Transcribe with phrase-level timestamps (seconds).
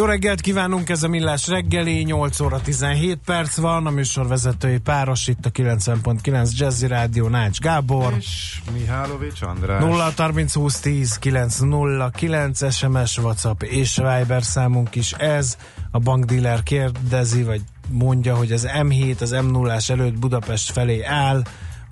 [0.00, 4.78] Jó reggelt kívánunk, ez a Millás reggeli, 8 óra 17 perc van, a műsor vezetői
[4.78, 8.14] páros itt a 90.9 Jazzy Rádió Nács Gábor.
[8.18, 9.80] És Mihálovics András.
[9.82, 15.56] 0 30 20 10 909 SMS, WhatsApp és Viber számunk is ez.
[15.90, 21.42] A bankdíler kérdezi, vagy mondja, hogy az M7 az M0-ás előtt Budapest felé áll,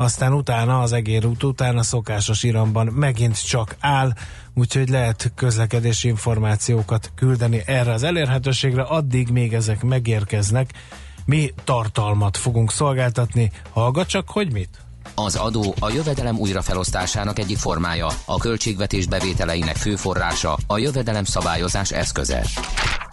[0.01, 4.13] aztán utána az egér út után a szokásos iramban megint csak áll,
[4.55, 10.71] úgyhogy lehet közlekedési információkat küldeni erre az elérhetőségre, addig még ezek megérkeznek.
[11.25, 14.79] Mi tartalmat fogunk szolgáltatni, hallgat csak, hogy mit?
[15.15, 21.91] Az adó a jövedelem újrafelosztásának egyik formája, a költségvetés bevételeinek fő forrása, a jövedelem szabályozás
[21.91, 22.45] eszköze.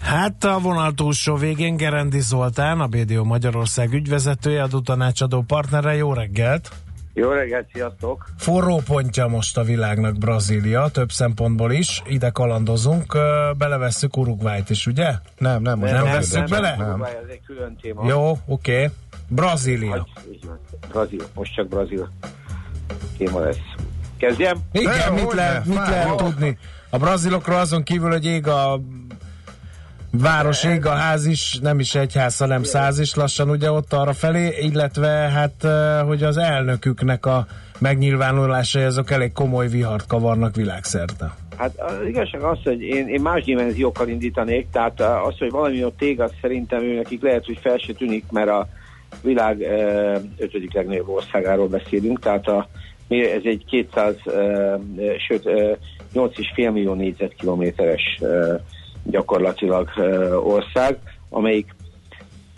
[0.00, 5.94] Hát a vonal túlsó végén Gerendi Zoltán, a BDO Magyarország ügyvezetője, adótanácsadó partnere.
[5.94, 6.70] Jó reggelt!
[7.14, 8.28] Jó reggelt, sziasztok!
[8.36, 12.02] Forró pontja most a világnak Brazília, több szempontból is.
[12.06, 13.16] Ide kalandozunk,
[13.58, 15.10] belevesszük Uruguayt is, ugye?
[15.38, 16.76] Nem, nem, most nem, nem vesszük bele?
[16.76, 16.88] Nem.
[16.88, 18.08] Uruguay az egy külön téma.
[18.08, 18.74] Jó, oké.
[18.74, 18.88] Okay.
[19.28, 20.06] Brazília.
[20.40, 20.58] Van.
[20.88, 22.08] Brazil, most csak Brazil
[23.16, 23.60] téma lesz.
[24.16, 24.58] Kezdjem?
[24.72, 26.58] Igen, Ne, mit hogy lehet, ne, mit lehet tudni?
[26.90, 28.80] A brazilokról azon kívül, hogy ég a
[30.10, 33.92] város, ég a ház is, nem is egy ház, hanem száz is lassan ugye ott
[33.92, 35.66] arra felé, illetve hát,
[36.06, 37.46] hogy az elnöküknek a
[37.78, 41.34] megnyilvánulásai azok elég komoly vihart kavarnak világszerte.
[41.56, 46.02] Hát az igazság az, hogy én, én más dimenziókkal indítanék, tehát az, hogy valami ott
[46.02, 48.68] ég, az szerintem ő nekik lehet, hogy fel se tűnik, mert a
[49.22, 49.60] világ
[50.36, 52.68] ötödik legnagyobb országáról beszélünk, tehát a,
[53.08, 54.34] ez egy 200, uh,
[54.96, 55.76] uh, sőt uh,
[56.14, 58.60] 8,5 millió négyzetkilométeres uh,
[59.10, 59.90] gyakorlatilag
[60.44, 60.98] ország,
[61.30, 61.74] amelyik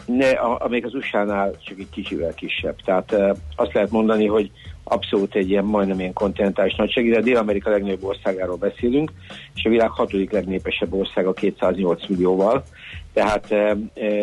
[0.07, 2.77] ne, amelyik az USA-nál csak egy kicsivel kisebb.
[2.85, 3.15] Tehát
[3.57, 4.51] azt lehet mondani, hogy
[4.85, 9.13] abszolút egy ilyen majdnem ilyen kontinentális nagyság, de Dél-Amerika legnagyobb országáról beszélünk,
[9.55, 12.65] és a világ hatodik legnépesebb országa 208 millióval.
[13.13, 13.53] Tehát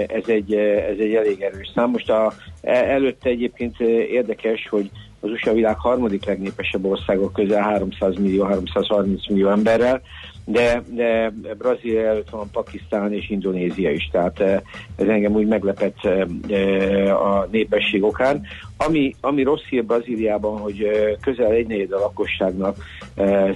[0.08, 1.90] ez egy, ez egy elég erős szám.
[1.90, 8.16] Most a, e, előtte egyébként érdekes, hogy az USA világ harmadik legnépesebb országok közel 300
[8.16, 10.02] millió, 330 millió emberrel,
[10.50, 14.60] de, de Brazília előtt van Pakisztán és Indonézia is, tehát eh,
[14.96, 18.46] ez engem úgy meglepett eh, eh, a népesség okán.
[18.78, 20.90] Ami, ami rossz hír Brazíliában, hogy
[21.22, 22.78] közel egy a lakosságnak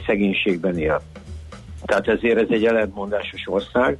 [0.05, 1.01] szegénységben él.
[1.85, 3.97] Tehát ezért ez egy ellentmondásos ország,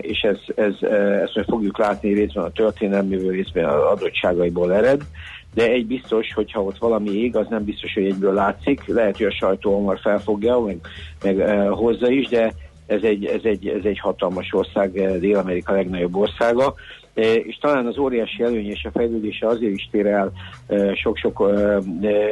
[0.00, 0.74] és ez, ez,
[1.22, 5.02] ezt majd fogjuk látni részben a történelméből, részben az adottságaiból ered,
[5.54, 9.26] de egy biztos, hogyha ott valami ég, az nem biztos, hogy egyből látszik, lehet, hogy
[9.26, 10.80] a sajtó hamar felfogja, meg,
[11.22, 12.54] meg eh, hozza is, de
[12.86, 16.74] ez egy, ez egy, ez egy hatalmas ország, eh, Dél-Amerika legnagyobb országa,
[17.14, 20.32] és talán az óriási előny és a fejlődése azért is tér el
[20.66, 21.78] eh, sok-sok eh,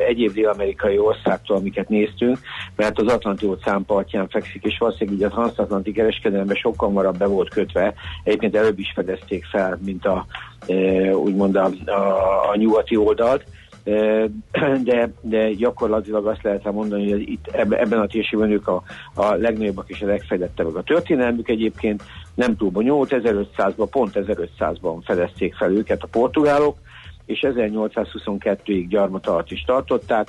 [0.08, 2.38] egyéb dél-amerikai országtól, amiket néztünk,
[2.76, 7.26] mert az Atlanti óceán partján fekszik, és valószínűleg így a transatlanti kereskedelemben sokkal hamarabb be
[7.26, 10.26] volt kötve, egyébként előbb is fedezték fel, mint a,
[11.14, 13.44] úgymond a, a, a nyugati oldalt,
[14.84, 18.82] de, de gyakorlatilag azt lehet mondani, hogy itt ebben, a térségben ők a,
[19.14, 20.76] a legnagyobbak és a legfejlettebbek.
[20.76, 22.02] A történelmük egyébként
[22.34, 26.76] nem túl bonyolult, 1500-ban, pont 1500-ban fedezték fel őket a portugálok,
[27.26, 30.28] és 1822-ig gyarmat alatt is tartották.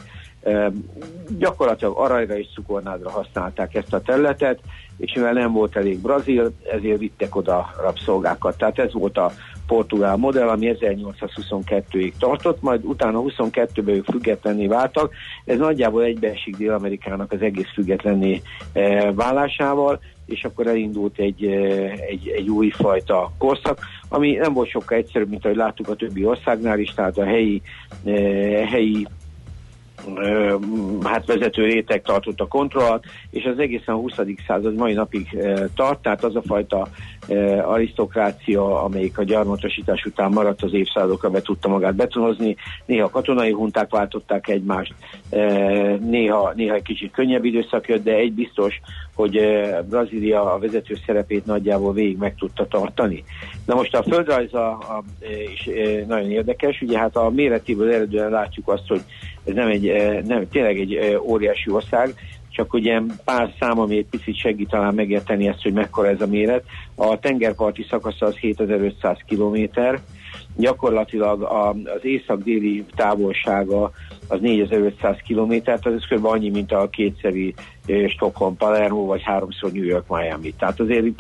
[1.38, 4.59] Gyakorlatilag aranyra és cukornádra használták ezt a területet,
[4.98, 8.57] és mivel nem volt elég brazil, ezért vittek oda rabszolgákat.
[8.57, 9.31] Tehát ez volt a
[9.71, 15.13] portugál modell, ami 1822-ig tartott, majd utána 22-ben ők függetlenné váltak.
[15.45, 18.41] Ez nagyjából egybeesik Dél-Amerikának az egész függetlenné
[18.73, 21.57] e, válásával, és akkor elindult egy, e,
[22.09, 23.79] egy, egy újfajta korszak,
[24.09, 27.62] ami nem volt sokkal egyszerűbb, mint ahogy láttuk a többi országnál is, tehát a helyi,
[28.06, 28.12] e,
[28.65, 29.07] helyi
[31.03, 34.13] hát vezető réteg tartott a kontrollat, és az egészen a 20.
[34.47, 35.38] század mai napig
[35.75, 36.88] tart, tehát az a fajta
[37.63, 42.56] arisztokrácia, amelyik a gyarmatosítás után maradt az évszázadokra be tudta magát betonozni.
[42.85, 44.94] Néha katonai hunták váltották egymást,
[46.00, 48.81] néha, néha egy kicsit könnyebb időszak jött, de egy biztos,
[49.15, 49.39] hogy
[49.89, 53.24] Brazília a vezető szerepét nagyjából végig meg tudta tartani.
[53.65, 54.77] Na most a földrajza
[55.53, 55.69] is
[56.07, 59.01] nagyon érdekes, ugye hát a méretéből eredően látjuk azt, hogy
[59.44, 59.91] ez nem egy,
[60.25, 62.13] nem, tényleg egy óriási ország,
[62.51, 66.27] csak ugye pár szám, ami egy picit segít talán megérteni ezt, hogy mekkora ez a
[66.27, 66.63] méret.
[66.95, 70.00] A tengerparti szakasza az 7500 kilométer,
[70.57, 73.92] gyakorlatilag az észak-déli távolsága
[74.27, 76.25] az 4500 km, tehát ez kb.
[76.25, 77.53] annyi, mint a kétszeri
[78.07, 80.53] Stockholm, Palermo, vagy háromszor New York, Miami.
[80.53, 81.19] Tehát azért itt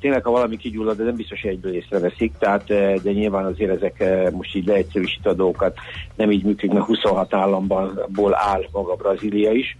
[0.00, 2.66] tényleg, ha valami kigyullad, de nem biztos, hogy egyből észreveszik, tehát,
[3.02, 5.78] de nyilván azért ezek most így leegyszerűsít a dolgokat,
[6.16, 9.76] nem így működik, mert 26 államból áll maga Brazília is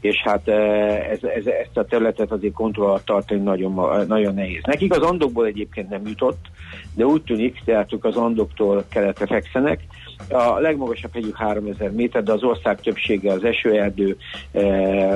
[0.00, 4.60] és hát ez, ez, ezt a területet azért kontroll alatt tartani nagyon, nagyon nehéz.
[4.66, 6.46] Nekik az andokból egyébként nem jutott,
[6.94, 9.80] de úgy tűnik, tehát az andoktól keletre fekszenek,
[10.28, 14.16] a legmagasabb hegyük 3000 méter, de az ország többsége az esőerdő,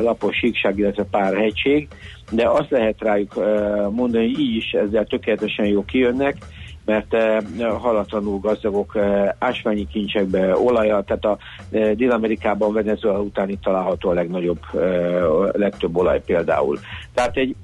[0.03, 1.89] lapos síkság, illetve pár hegység,
[2.31, 3.35] de azt lehet rájuk
[3.91, 6.37] mondani, hogy így is ezzel tökéletesen jó kijönnek,
[6.85, 7.39] mert eh,
[7.79, 11.39] halatlanul gazdagok eh, ásványi kincsekbe, olajjal, tehát a
[11.71, 14.61] eh, Dél-Amerikában Venezuela után itt található a legnagyobb,
[15.53, 16.79] legtöbb olaj például.
[17.15, 17.57] Tehát egy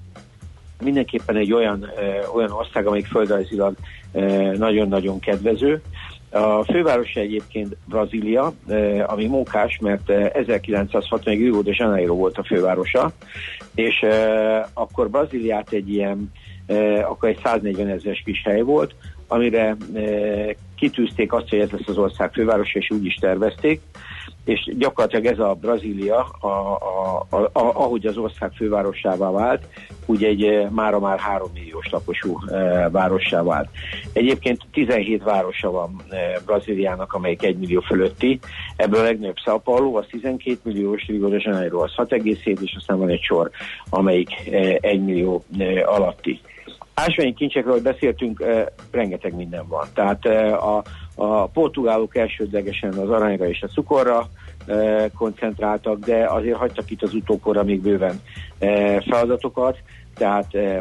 [0.82, 1.90] mindenképpen egy olyan,
[2.34, 3.74] olyan ország, amelyik földrajzilag
[4.56, 5.82] nagyon-nagyon kedvező.
[6.30, 8.52] A fővárosa egyébként Brazília,
[9.06, 13.12] ami mókás, mert 1960-ig Rio de Janeiro volt a fővárosa,
[13.74, 14.06] és
[14.72, 16.32] akkor Brazíliát egy ilyen
[17.08, 18.94] akkor egy 140 ezeres kis hely volt,
[19.28, 19.76] amire
[20.76, 23.80] kitűzték azt, hogy ez lesz az ország fővárosa, és úgy is tervezték,
[24.44, 29.66] és gyakorlatilag ez a Brazília, a, a, a, a, ahogy az ország fővárosává vált,
[30.06, 33.68] úgy egy mára már 3 milliós lakosú e, várossá vált.
[34.12, 36.16] Egyébként 17 városa van e,
[36.46, 38.38] Brazíliának, amelyik 1 millió fölötti,
[38.76, 42.98] ebből a legnagyobb São Paulo, az 12 milliós, Rio de Janeiro az 6,7, és aztán
[42.98, 43.50] van egy sor,
[43.90, 46.40] amelyik e, 1 millió e, alatti.
[46.94, 48.44] Ásványi kincsekről beszéltünk,
[48.90, 49.86] rengeteg minden van.
[49.94, 50.82] Tehát eh, a,
[51.14, 54.28] a portugálok elsődlegesen az aranyra és a cukorra
[55.14, 58.20] koncentráltak, de azért hagytak itt az utókorra még bőven
[59.08, 59.78] feladatokat,
[60.14, 60.78] tehát eh,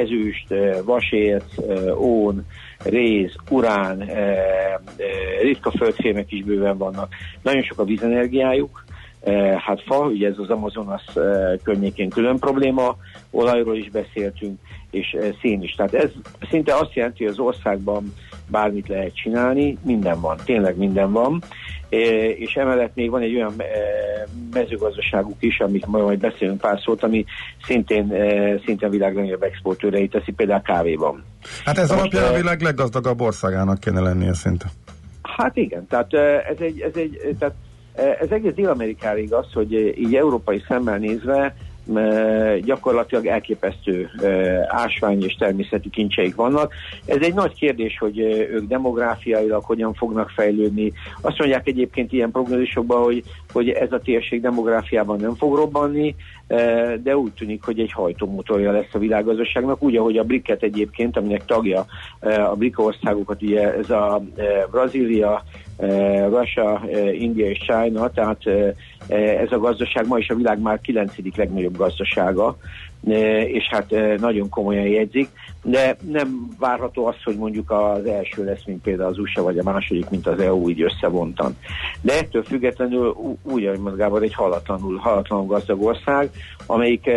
[0.00, 0.54] ezüst,
[0.84, 2.46] vasérc, eh, ón,
[2.84, 4.10] réz, urán,
[5.42, 7.14] ritka földfémek is bőven vannak.
[7.42, 8.84] Nagyon sok a vízenergiájuk,
[9.56, 11.04] hát fa, ugye ez az Amazonas
[11.62, 12.96] környékén külön probléma,
[13.30, 14.60] olajról is beszéltünk,
[14.90, 15.74] és eh, szén is.
[15.74, 16.10] Tehát ez
[16.50, 18.14] szinte azt jelenti, hogy az országban
[18.48, 21.42] bármit lehet csinálni, minden van, tényleg minden van,
[21.88, 22.00] eh,
[22.40, 23.66] és emellett még van egy olyan eh,
[24.52, 27.24] mezőgazdaságuk is, amit majd beszélünk pár szót, ami
[27.66, 28.06] szintén,
[28.64, 31.24] szintén világ legnagyobb exportőrei teszi, például kávéban.
[31.64, 34.66] Hát ez alapján a világ leggazdagabb országának kéne lennie szinte.
[35.22, 36.14] Hát igen, tehát
[36.50, 37.54] ez egy, ez egy tehát
[38.20, 41.54] ez egész Dél-Amerikára igaz, hogy így európai szemmel nézve
[42.64, 44.10] gyakorlatilag elképesztő
[44.68, 46.72] ásvány és természeti kincseik vannak.
[47.06, 48.18] Ez egy nagy kérdés, hogy
[48.50, 50.92] ők demográfiailag hogyan fognak fejlődni.
[51.20, 53.22] Azt mondják egyébként ilyen prognózisokban, hogy,
[53.52, 56.14] hogy ez a térség demográfiában nem fog robbanni,
[57.02, 61.44] de úgy tűnik, hogy egy hajtómotorja lesz a világgazdaságnak, úgy, ahogy a BRIC-et egyébként, aminek
[61.44, 61.84] tagja
[62.20, 64.22] a BRIC országokat, ugye ez a
[64.70, 65.42] Brazília,
[66.28, 66.82] Russia,
[67.12, 68.46] India és China, tehát
[69.08, 72.56] ez a gazdaság ma is a világ már kilencedik legnagyobb gazdasága,
[73.46, 75.28] és hát nagyon komolyan jegyzik,
[75.62, 79.62] de nem várható az, hogy mondjuk az első lesz, mint például az USA, vagy a
[79.62, 81.56] második, mint az EU így összevontan.
[82.00, 86.30] De ettől függetlenül úgy, ahogy Gábor, egy halatlanul, halatlanul gazdag ország,
[86.66, 87.10] amelyik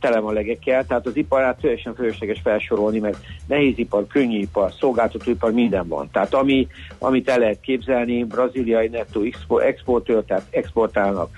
[0.00, 6.08] tele van legekkel, tehát az iparát teljesen fölösleges felsorolni, mert nehézipar, könnyűipar, szolgáltatóipar, minden van.
[6.12, 6.66] Tehát ami,
[6.98, 9.22] amit el lehet képzelni, braziliai nettó
[9.58, 11.30] exportőr, tehát exportálnak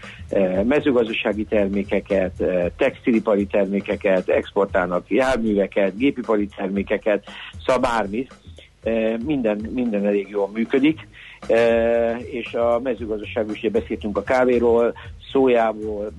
[0.65, 7.25] mezőgazdasági termékeket, eh, textilipari termékeket, exportálnak járműveket, gépipari termékeket,
[7.67, 8.33] szóval bármit,
[8.83, 11.09] eh, minden, minden elég jól működik,
[12.31, 14.95] és a mezőgazdaságban is beszéltünk a kávéról,
[15.33, 16.13] szójából,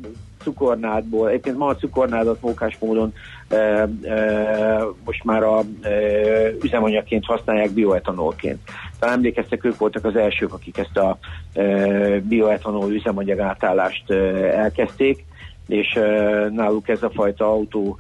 [0.44, 3.14] cukornádból, egyébként ma a cukornádat mókás módon
[3.48, 5.90] e, e, most már a e,
[6.62, 8.60] üzemanyagként használják bioetanolként.
[9.04, 11.18] Talán emlékeztek, ők voltak az elsők, akik ezt a
[11.54, 11.64] e,
[12.20, 14.16] bioetanol üzemanyag átállást e,
[14.60, 15.26] elkezdték,
[15.68, 16.02] és e,
[16.50, 17.98] náluk ez a fajta autó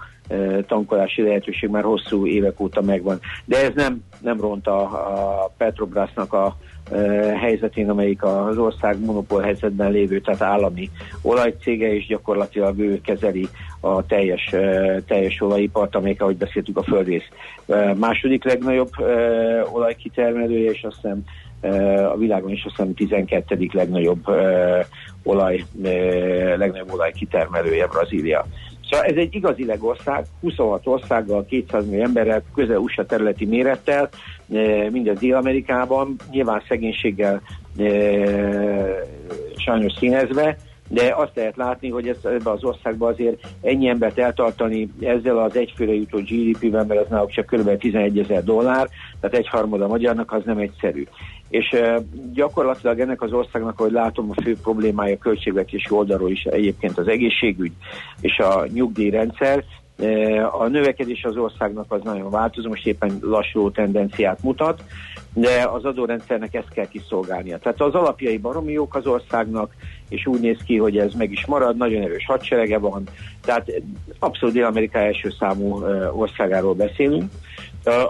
[0.67, 3.19] tankolási lehetőség már hosszú évek óta megvan.
[3.45, 4.81] De ez nem, nem ront a,
[5.43, 6.57] a Petrobrasnak a,
[7.39, 10.89] helyzetén, amelyik az ország monopól helyzetben lévő, tehát állami
[11.21, 13.47] olajcége, és gyakorlatilag ő kezeli
[13.79, 14.55] a teljes,
[15.07, 17.27] teljes olajipart, amelyik, ahogy beszéltük, a földrész
[17.95, 18.91] második legnagyobb
[19.73, 21.23] olajkitermelője, és azt hiszem
[22.11, 23.69] a világon is azt hiszem 12.
[23.71, 24.27] legnagyobb
[25.23, 25.63] olaj,
[26.57, 28.45] legnagyobb olajkitermelője Brazília.
[28.93, 34.09] Szóval ez egy igazi legország, 26 országgal, 200 millió emberrel, közel USA területi mérettel,
[34.91, 37.41] mindez Dél-Amerikában, nyilván szegénységgel
[39.55, 40.57] sajnos színezve,
[40.87, 45.55] de azt lehet látni, hogy ez, ebben az országban azért ennyi embert eltartani ezzel az
[45.55, 47.77] egyfőre jutó GDP-ben, mert az náluk csak kb.
[47.77, 51.03] 11 ezer dollár, tehát egyharmada magyarnak az nem egyszerű.
[51.53, 51.75] És
[52.33, 57.71] gyakorlatilag ennek az országnak, ahogy látom, a fő problémája költségvetési oldalról is egyébként az egészségügy
[58.21, 59.63] és a nyugdíjrendszer,
[60.51, 64.83] a növekedés az országnak az nagyon változó, most éppen lassú tendenciát mutat,
[65.33, 67.57] de az adórendszernek ezt kell kiszolgálnia.
[67.57, 69.73] Tehát az alapjai baromi jók az országnak,
[70.09, 73.03] és úgy néz ki, hogy ez meg is marad, nagyon erős hadserege van,
[73.41, 73.71] tehát
[74.19, 75.83] abszolút Dél-Amerika első számú
[76.15, 77.31] országáról beszélünk.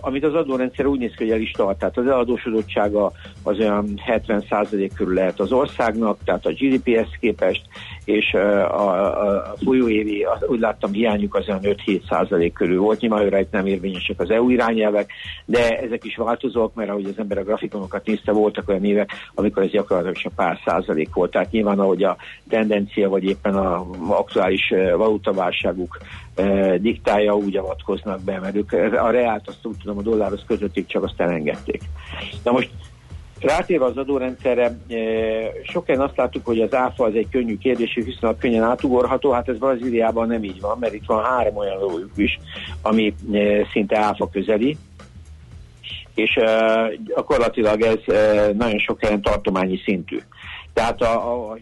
[0.01, 3.11] Amit az adórendszer úgy néz ki, hogy el is tart, tehát az eladósodottsága
[3.43, 7.61] az olyan 70% körül lehet az országnak, tehát a GDP-hez képest,
[8.05, 12.99] és a, a, a folyóévi, úgy láttam, hiányuk az olyan 5-7% körül volt.
[12.99, 15.11] Nyilván itt nem érvényesek az EU irányelvek,
[15.45, 19.63] de ezek is változók, mert ahogy az ember a grafikonokat nézte, voltak olyan évek, amikor
[19.63, 21.31] ez gyakorlatilag csak pár százalék volt.
[21.31, 22.17] Tehát nyilván, ahogy a
[22.49, 25.97] tendencia, vagy éppen a aktuális valutaválságuk
[26.77, 31.03] diktálja, úgy avatkoznak be, mert ők a reált, azt úgy tudom, a dollárhoz kötötték, csak
[31.03, 31.81] azt elengedték.
[32.43, 32.69] Na most
[33.39, 34.77] Rátérve az adórendszerre,
[35.63, 39.49] sokan azt láttuk, hogy az áfa az egy könnyű kérdés, hiszen a könnyen átugorható, hát
[39.49, 42.39] ez Brazíliában nem így van, mert itt van három olyan lójuk is,
[42.81, 43.15] ami
[43.71, 44.77] szinte áfa közeli,
[46.15, 46.39] és
[47.05, 47.99] gyakorlatilag ez
[48.57, 50.17] nagyon sok helyen tartományi szintű.
[50.73, 51.57] Tehát a, a,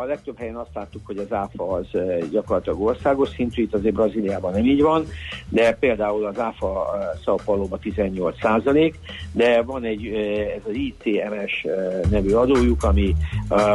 [0.00, 1.86] a legtöbb helyen azt láttuk, hogy az áfa az
[2.30, 5.06] gyakorlatilag országos szintű, itt azért Brazíliában nem így van,
[5.48, 6.86] de például az áfa
[7.24, 8.98] Sao Paulo 18 százalék,
[9.32, 10.06] de van egy,
[10.56, 11.66] ez az ICMS
[12.10, 13.14] nevű adójuk, ami,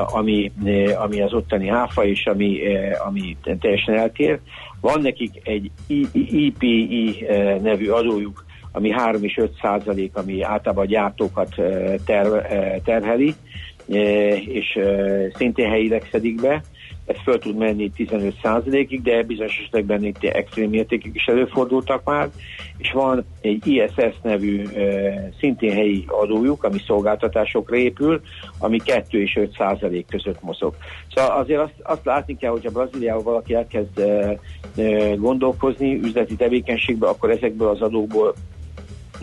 [0.05, 0.51] ami,
[0.97, 2.59] ami az ottani áfa, és ami,
[3.07, 4.39] ami teljesen eltér.
[4.81, 5.71] Van nekik egy
[6.13, 7.25] IPI
[7.61, 11.55] nevű adójuk, ami 3 és 5 százalék, ami általában a gyártókat
[12.05, 12.47] ter,
[12.83, 13.35] terheli,
[14.45, 14.79] és
[15.33, 16.63] szintén helyileg szedik be.
[17.05, 22.29] Ez föl tud menni 15 százalékig, de bizonyos esetekben itt extrém mértékig is előfordultak már,
[22.77, 24.63] és van egy ISS nevű
[25.39, 28.21] szintén helyi adójuk, ami szolgáltatásokra épül,
[28.59, 30.75] ami 2 és 5 százalék között mozog.
[31.15, 34.03] Szóval azért azt, azt látni kell, hogy a Brazíliával valaki elkezd
[35.17, 38.33] gondolkozni üzleti tevékenységbe, akkor ezekből az adókból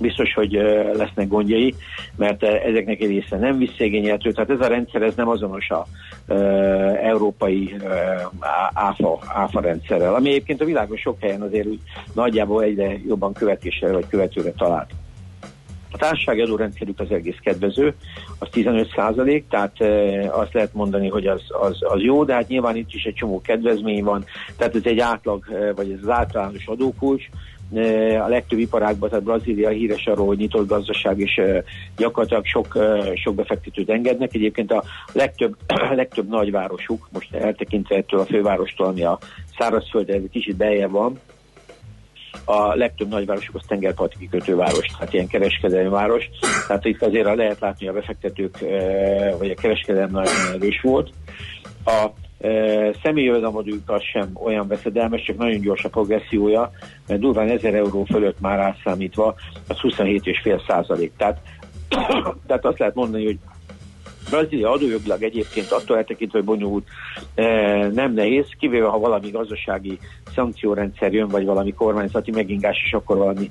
[0.01, 0.53] biztos, hogy
[0.93, 1.75] lesznek gondjai,
[2.17, 5.87] mert ezeknek egy része nem visszégényeltő, tehát ez a rendszer ez nem azonos a
[6.27, 6.35] e,
[7.03, 8.31] európai e,
[8.75, 11.81] áfa, áfa rendszerrel, ami egyébként a világon sok helyen azért úgy
[12.13, 14.91] nagyjából egyre jobban követésre vagy követőre talált.
[15.93, 17.95] A társasági adórendszerük az egész kedvező,
[18.39, 19.87] az 15 százalék, tehát e,
[20.33, 23.41] azt lehet mondani, hogy az, az, az jó, de hát nyilván itt is egy csomó
[23.41, 24.25] kedvezmény van,
[24.57, 25.45] tehát ez egy átlag,
[25.77, 27.29] vagy ez az általános adókulcs,
[28.21, 31.41] a legtöbb iparágban, tehát Brazília híres arról, hogy nyitott gazdaság, és
[31.97, 32.79] gyakorlatilag sok,
[33.15, 34.35] sok befektetőt engednek.
[34.35, 35.57] Egyébként a legtöbb,
[35.95, 39.19] legtöbb nagyvárosuk, most eltekintve ettől a fővárostól, ami a
[39.59, 41.21] szárazföld, ez egy kicsit beljebb van,
[42.45, 46.29] a legtöbb nagyvárosuk az tengerparti kikötőváros, tehát ilyen kereskedelmi város.
[46.67, 48.59] Tehát itt azért lehet látni, hogy a befektetők
[49.39, 51.11] vagy a kereskedelem nagyon erős volt.
[51.85, 52.11] A
[53.03, 56.71] személyjövedelemadójuk az sem olyan veszedelmes, csak nagyon gyors a progressziója,
[57.07, 59.35] mert durván 1000 euró fölött már átszámítva
[59.69, 61.13] az 27,5 százalék.
[61.17, 61.41] Tehát,
[62.47, 63.39] tehát azt lehet mondani, hogy
[64.31, 66.87] Brazília adójogilag egyébként attól eltekintve, hogy bonyolult
[67.93, 69.99] nem nehéz, kivéve ha valami gazdasági
[70.35, 73.51] szankciórendszer jön, vagy valami kormányzati megingás, és akkor valami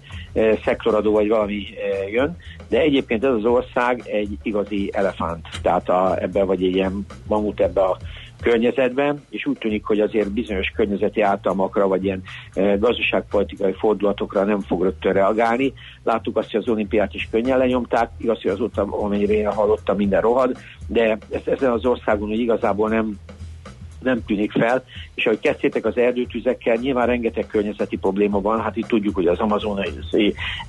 [0.64, 1.66] szektoradó, vagy valami
[2.12, 2.38] jön.
[2.70, 7.60] De egyébként ez az ország egy igazi elefánt, tehát a, ebbe vagy egy ilyen mamut
[7.60, 7.98] ebbe a
[8.42, 12.22] környezetben, és úgy tűnik, hogy azért bizonyos környezeti általmakra, vagy ilyen
[12.54, 15.74] e, gazdaságpolitikai fordulatokra nem fog rögtön reagálni.
[16.04, 20.22] Láttuk azt, hogy az olimpiát is könnyen lenyomták, igaz, hogy azóta, amennyire én hallottam, minden
[20.22, 23.20] rohad, de ez, ezen az országon hogy igazából nem
[24.06, 28.88] nem tűnik fel, és ahogy kezdtétek az erdőtüzekkel, nyilván rengeteg környezeti probléma van, hát itt
[28.88, 29.90] tudjuk, hogy az amazonai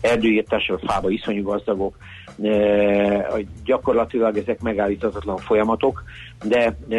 [0.01, 1.97] erdőírtás, a fába iszonyú gazdagok,
[2.43, 6.05] e, gyakorlatilag ezek megállíthatatlan folyamatok,
[6.45, 6.99] de, e,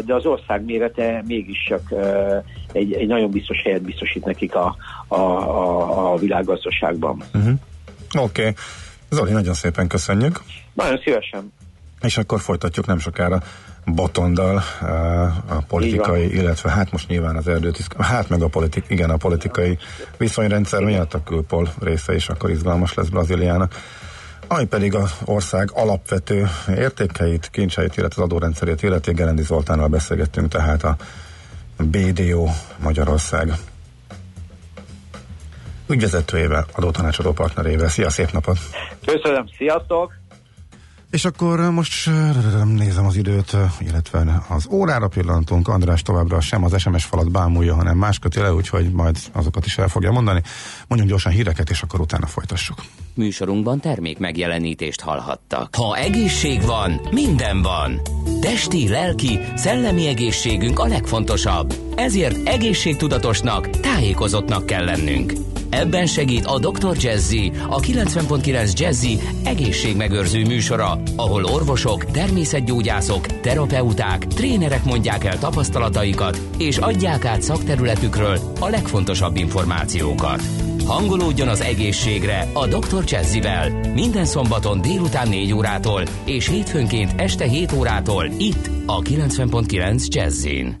[0.00, 4.76] de az ország mérete mégis csak e, egy, egy nagyon biztos helyet biztosít nekik a,
[5.08, 7.22] a, a, a világgazdaságban.
[7.34, 7.52] Uh-huh.
[8.18, 8.40] Oké.
[8.40, 8.54] Okay.
[9.10, 10.40] Zoli, nagyon szépen köszönjük.
[10.74, 11.52] Nagyon szívesen.
[12.02, 13.42] és akkor folytatjuk nem sokára
[13.94, 14.62] Botondal
[15.48, 19.78] a politikai, illetve hát most nyilván az erdőtiszt, hát meg a politik, igen, a politikai
[20.16, 23.74] viszonyrendszer miatt a külpol része is akkor izgalmas lesz Brazíliának.
[24.50, 30.84] Ami pedig az ország alapvető értékeit, kincseit, illetve az adórendszerét illeti, Gerendi Zoltánnal beszélgettünk, tehát
[30.84, 30.96] a
[31.76, 32.48] BDO
[32.82, 33.52] Magyarország
[35.88, 37.88] ügyvezetőjével, adótanácsadó partnerével.
[37.88, 38.58] Szia, szép napot!
[39.04, 40.12] Köszönöm, sziasztok!
[41.10, 42.10] És akkor most
[42.64, 45.68] nézem az időt, illetve az órára pillantunk.
[45.68, 49.78] András továbbra sem az SMS falat bámulja, hanem más köti le, úgyhogy majd azokat is
[49.78, 50.42] el fogja mondani.
[50.88, 52.84] Mondjunk gyorsan híreket, és akkor utána folytassuk.
[53.14, 55.74] Műsorunkban termék megjelenítést hallhattak.
[55.74, 58.00] Ha egészség van, minden van.
[58.40, 61.74] Testi, lelki, szellemi egészségünk a legfontosabb.
[61.94, 65.32] Ezért egészségtudatosnak, tájékozottnak kell lennünk.
[65.70, 66.96] Ebben segít a Dr.
[67.00, 76.78] Jazzy, a 90.9 Jazzy egészségmegőrző műsora, ahol orvosok, természetgyógyászok, terapeuták, trénerek mondják el tapasztalataikat, és
[76.78, 80.42] adják át szakterületükről a legfontosabb információkat.
[80.86, 83.04] Hangolódjon az egészségre a Dr.
[83.06, 83.70] Jazzy-vel.
[83.94, 90.80] Minden szombaton délután 4 órától és hétfőnként este 7 órától itt a 90.9 Jazzin.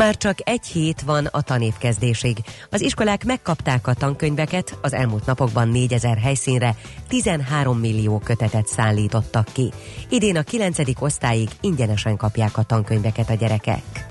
[0.00, 2.36] Már csak egy hét van a tanévkezdésig.
[2.70, 6.74] Az iskolák megkapták a tankönyveket, az elmúlt napokban 4000 helyszínre
[7.08, 9.72] 13 millió kötetet szállítottak ki.
[10.08, 10.78] Idén a 9.
[10.98, 14.10] osztályig ingyenesen kapják a tankönyveket a gyerekek.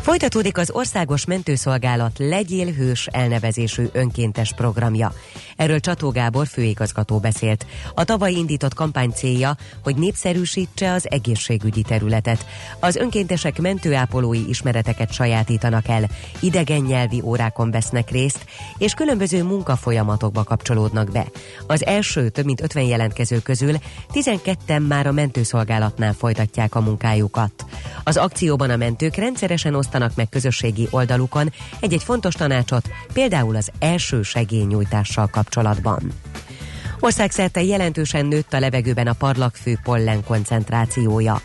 [0.00, 5.12] Folytatódik az Országos Mentőszolgálat Legyél Hős elnevezésű önkéntes programja.
[5.58, 7.66] Erről Csató Gábor főigazgató beszélt.
[7.94, 12.46] A tavaly indított kampány célja, hogy népszerűsítse az egészségügyi területet.
[12.80, 16.08] Az önkéntesek mentőápolói ismereteket sajátítanak el,
[16.40, 18.44] idegen nyelvi órákon vesznek részt,
[18.76, 21.26] és különböző munkafolyamatokba kapcsolódnak be.
[21.66, 23.74] Az első több mint 50 jelentkező közül
[24.12, 27.64] 12-en már a mentőszolgálatnál folytatják a munkájukat.
[28.04, 34.22] Az akcióban a mentők rendszeresen osztanak meg közösségi oldalukon egy-egy fontos tanácsot, például az első
[34.22, 35.46] segélynyújtással kapcsolatban.
[37.00, 41.40] Országszerte jelentősen nőtt a levegőben a parlagfő pollen koncentrációja.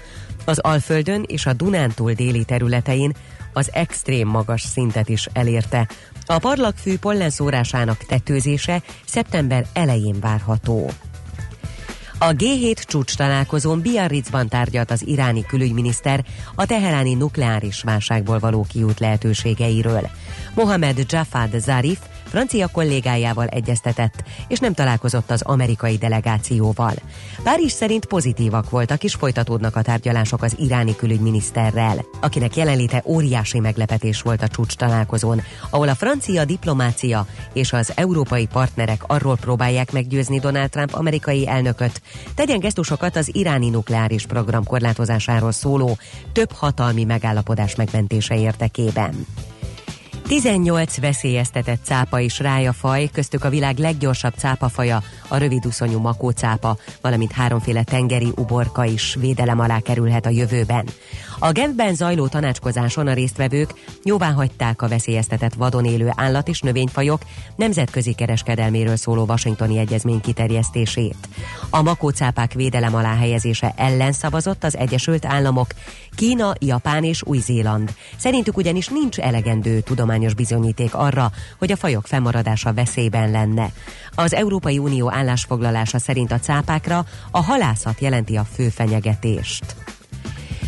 [0.46, 3.14] Az Alföldön és a Dunántúl déli területein
[3.54, 5.88] az extrém magas szintet is elérte.
[6.26, 10.92] A parlagfű pollen szórásának tetőzése szeptember elején várható.
[12.18, 16.24] A G7 csúcs találkozón Biarritzban tárgyalt az iráni külügyminiszter
[16.56, 20.10] a teheráni nukleáris válságból való kiút lehetőségeiről.
[20.56, 22.00] Mohamed Jafad Zarif
[22.34, 26.94] francia kollégájával egyeztetett, és nem találkozott az amerikai delegációval.
[27.44, 34.22] Párizs szerint pozitívak voltak, és folytatódnak a tárgyalások az iráni külügyminiszterrel, akinek jelenléte óriási meglepetés
[34.22, 40.40] volt a csúcs találkozón, ahol a francia diplomácia és az európai partnerek arról próbálják meggyőzni
[40.40, 42.02] Donald Trump amerikai elnököt,
[42.36, 45.98] tegyen gesztusokat az iráni nukleáris program korlátozásáról szóló
[46.32, 49.26] több hatalmi megállapodás megmentése érdekében.
[50.28, 57.84] 18 veszélyeztetett cápa és rájafaj, köztük a világ leggyorsabb cápafaja, a röviduszonyú makócápa, valamint háromféle
[57.84, 60.86] tengeri uborka is védelem alá kerülhet a jövőben.
[61.40, 67.22] A Genfben zajló tanácskozáson a résztvevők jóvá hagyták a veszélyeztetett vadon élő állat és növényfajok
[67.56, 71.28] nemzetközi kereskedelméről szóló Washingtoni Egyezmény kiterjesztését.
[71.70, 75.68] A makócápák védelem alá helyezése ellen szavazott az Egyesült Államok,
[76.16, 77.94] Kína, Japán és Új-Zéland.
[78.18, 79.80] Szerintük ugyanis nincs elegendő
[80.14, 83.72] tudományos bizonyíték arra, hogy a fajok fennmaradása veszélyben lenne.
[84.16, 89.83] Az Európai Unió állásfoglalása szerint a cápákra a halászat jelenti a fő fenyegetést.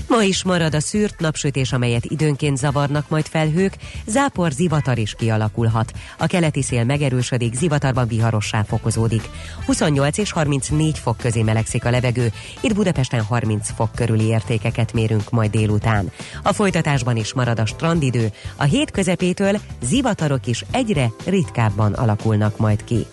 [0.07, 5.91] Ma is marad a szűrt napsütés, amelyet időnként zavarnak majd felhők, zápor zivatar is kialakulhat.
[6.17, 9.29] A keleti szél megerősödik, zivatarban viharossá fokozódik.
[9.65, 15.29] 28 és 34 fok közé melegszik a levegő, itt Budapesten 30 fok körüli értékeket mérünk
[15.29, 16.11] majd délután.
[16.43, 22.83] A folytatásban is marad a strandidő, a hét közepétől zivatarok is egyre ritkábban alakulnak majd
[22.83, 23.05] ki.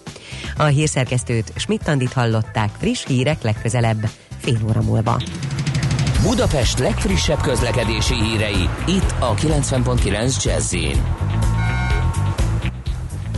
[0.56, 5.22] A hírszerkesztőt Schmidt-Tandit hallották friss hírek legközelebb fél óra múlva.
[6.22, 10.74] Budapest legfrissebb közlekedési hírei, itt a 90.9 jazz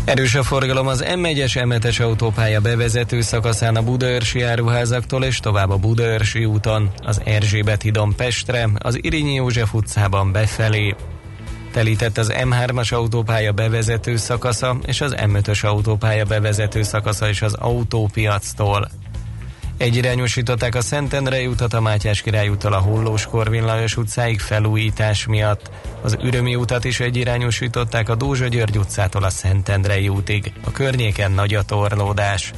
[0.04, 5.76] Erős a forgalom az M1-es m autópálya bevezető szakaszán a Budaörsi áruházaktól és tovább a
[5.76, 10.94] Budaörsi úton, az Erzsébet hidon Pestre, az Irinyi József utcában befelé.
[11.72, 18.88] Telített az M3-as autópálya bevezető szakasza és az M5-ös autópálya bevezető szakasza is az autópiactól.
[19.76, 25.70] Egyirányosították a Szentendrei utat a Mátyás király úttal a Hollós Korvin Lajos utcáig felújítás miatt.
[26.02, 30.52] Az Ürömi utat is egyirányosították a Dózsa György utcától a Szentendrei útig.
[30.64, 32.52] A környéken nagy a torlódás.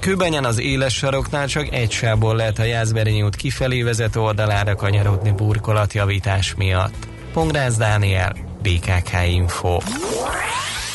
[0.00, 5.30] Kőbenyen az éles saroknál csak egy sából lehet a Jászberényi út kifelé vezető oldalára kanyarodni
[5.30, 7.08] burkolatjavítás miatt.
[7.32, 9.78] Pongrász Dániel, BKK Info.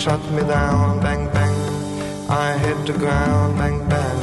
[0.00, 1.56] Shot me down, bang bang.
[2.30, 4.18] I hit the ground, bang bang.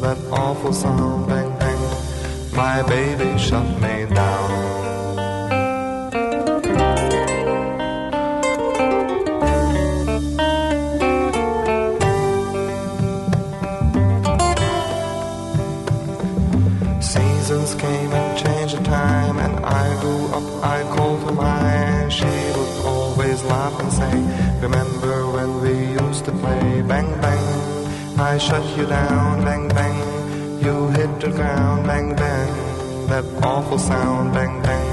[0.00, 1.82] That awful sound, bang bang.
[2.54, 4.87] My baby shot me down.
[26.88, 29.44] Bang, bang, I shut you down.
[29.44, 29.98] Bang, bang,
[30.64, 31.86] you hit the ground.
[31.86, 34.32] Bang, bang, that awful sound.
[34.32, 34.86] Bang, bang,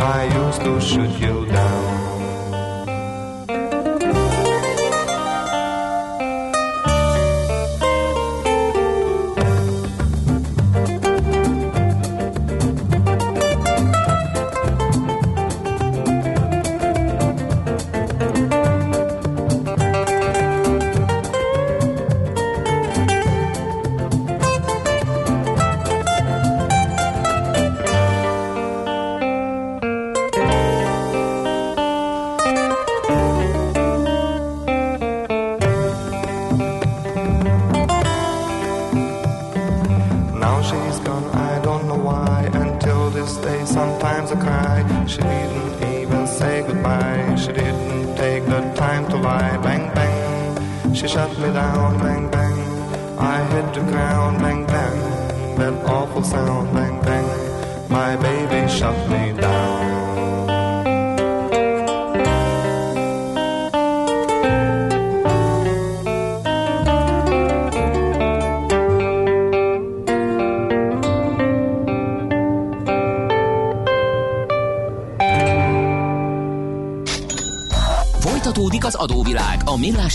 [0.00, 1.89] I used to shoot you down.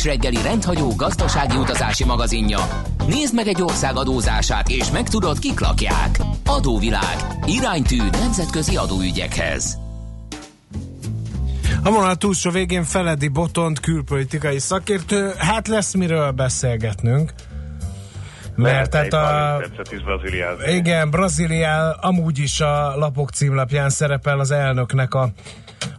[0.05, 2.59] Millás reggeli rendhagyó gazdasági utazási magazinja.
[3.07, 6.19] Nézd meg egy ország adózását, és megtudod, kik lakják.
[6.45, 7.15] Adóvilág.
[7.45, 9.77] Iránytű nemzetközi adóügyekhez.
[11.83, 15.31] A vonal túlsó végén Feledi Botont, külpolitikai szakértő.
[15.37, 17.33] Hát lesz miről beszélgetnünk.
[18.55, 19.61] Mert tehát a...
[20.67, 25.29] Igen, Brazília amúgy is a lapok címlapján szerepel az elnöknek a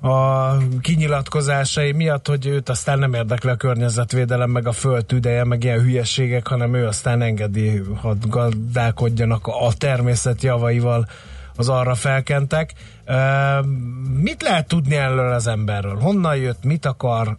[0.06, 5.64] a kinyilatkozásai miatt, hogy őt aztán nem érdekli a környezetvédelem, meg a föld tüdeje, meg
[5.64, 11.06] ilyen hülyeségek, hanem ő aztán engedi, hogy gazdálkodjanak a természet javaival
[11.56, 12.72] az arra felkentek.
[14.20, 15.96] Mit lehet tudni erről az emberről?
[15.96, 17.36] Honnan jött, mit akar,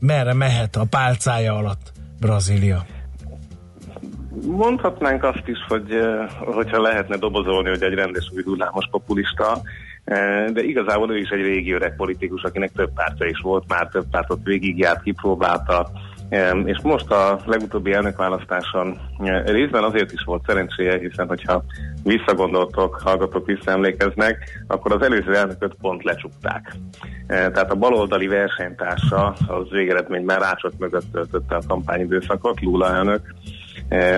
[0.00, 2.84] merre mehet a pálcája alatt Brazília?
[4.46, 5.88] Mondhatnánk azt is, hogy
[6.38, 8.56] hogyha lehetne dobozolni, hogy egy rendes új
[8.90, 9.60] populista,
[10.52, 14.04] de igazából ő is egy régi öreg politikus, akinek több pártja is volt, már több
[14.10, 15.90] pártot végigjárt, kipróbálta,
[16.64, 18.98] és most a legutóbbi elnökválasztáson
[19.44, 21.64] részben azért is volt szerencséje, hiszen hogyha
[22.02, 26.74] visszagondoltok, hallgatók visszaemlékeznek, akkor az előző elnököt pont lecsukták.
[27.26, 33.34] Tehát a baloldali versenytársa az végeredményben rácsot mögött töltötte a kampányidőszakot, Lula elnök,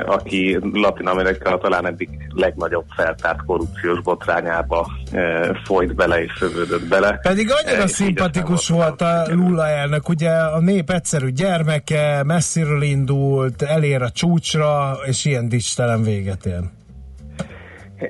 [0.06, 7.18] aki Latin Amerika talán eddig legnagyobb feltárt korrupciós botrányába eh, folyt bele és szövődött bele.
[7.22, 13.62] Pedig annyira eh, szimpatikus volt a Lula elnök, ugye a nép egyszerű gyermeke, messziről indult,
[13.62, 16.61] elér a csúcsra, és ilyen dicstelen véget ér.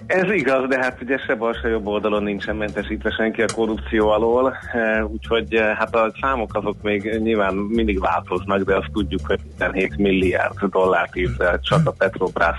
[0.06, 4.08] Ez igaz, de hát ugye se bal, se jobb oldalon nincsen mentesítve senki a korrupció
[4.08, 9.20] alól, eh, úgyhogy eh, hát a számok azok még nyilván mindig változnak, de azt tudjuk,
[9.26, 12.58] hogy 17 milliárd dollárt írt csak a Petrobras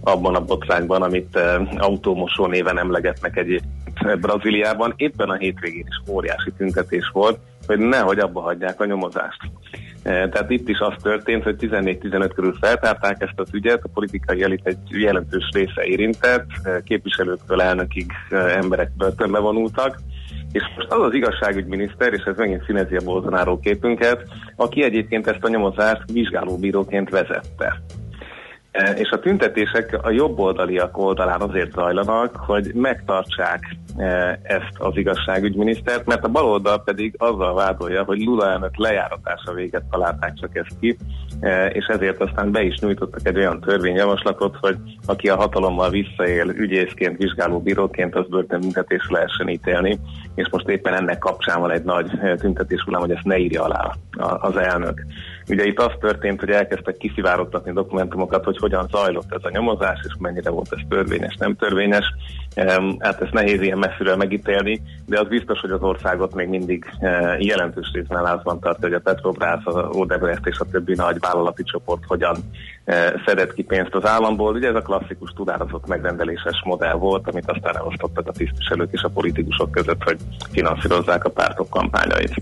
[0.00, 4.92] abban a botrányban, amit eh, autómosó néven emlegetnek egyébként Brazíliában.
[4.96, 7.38] Éppen a hétvégén is óriási tüntetés volt,
[7.70, 9.40] hogy nehogy abba hagyják a nyomozást.
[10.02, 14.42] E, tehát itt is az történt, hogy 14-15 körül feltárták ezt az ügyet, a politikai
[14.42, 19.98] elit egy jelentős része érintett, e, képviselőktől elnökig e, emberek börtönbe vonultak,
[20.52, 25.44] és most az az igazságügyminiszter, és ez megint színezi a Bolsonaro képünket, aki egyébként ezt
[25.44, 27.82] a nyomozást vizsgálóbíróként vezette.
[28.94, 33.76] És a tüntetések a jobboldaliak oldalán azért zajlanak, hogy megtartsák
[34.42, 40.34] ezt az igazságügyminisztert, mert a baloldal pedig azzal vádolja, hogy Lula elnök lejáratása véget találták
[40.34, 40.96] csak ezt ki,
[41.72, 47.16] és ezért aztán be is nyújtottak egy olyan törvényjavaslatot, hogy aki a hatalommal visszaél ügyészként,
[47.16, 49.98] vizsgálóbíróként, az börtönbüntetésre lehessen ítélni,
[50.34, 53.94] és most éppen ennek kapcsán van egy nagy tüntetés hullám, hogy ezt ne írja alá
[54.40, 55.04] az elnök.
[55.50, 60.12] Ugye itt az történt, hogy elkezdtek kiszivárogtatni dokumentumokat, hogy hogyan zajlott ez a nyomozás, és
[60.18, 62.04] mennyire volt ez törvényes, nem törvényes.
[62.98, 67.40] Hát ezt nehéz ilyen messziről megítélni, de az biztos, hogy az országot még mindig eh,
[67.40, 72.02] jelentős részben lázban tartja, hogy a Petrobras, a Odebrecht és a többi nagy vállalati csoport
[72.06, 72.36] hogyan
[73.26, 74.54] szedett ki pénzt az államból.
[74.54, 79.08] Ugye ez a klasszikus tudározott megrendeléses modell volt, amit aztán elosztottak a tisztviselők és a
[79.08, 80.16] politikusok között, hogy
[80.52, 82.34] finanszírozzák a pártok kampányait.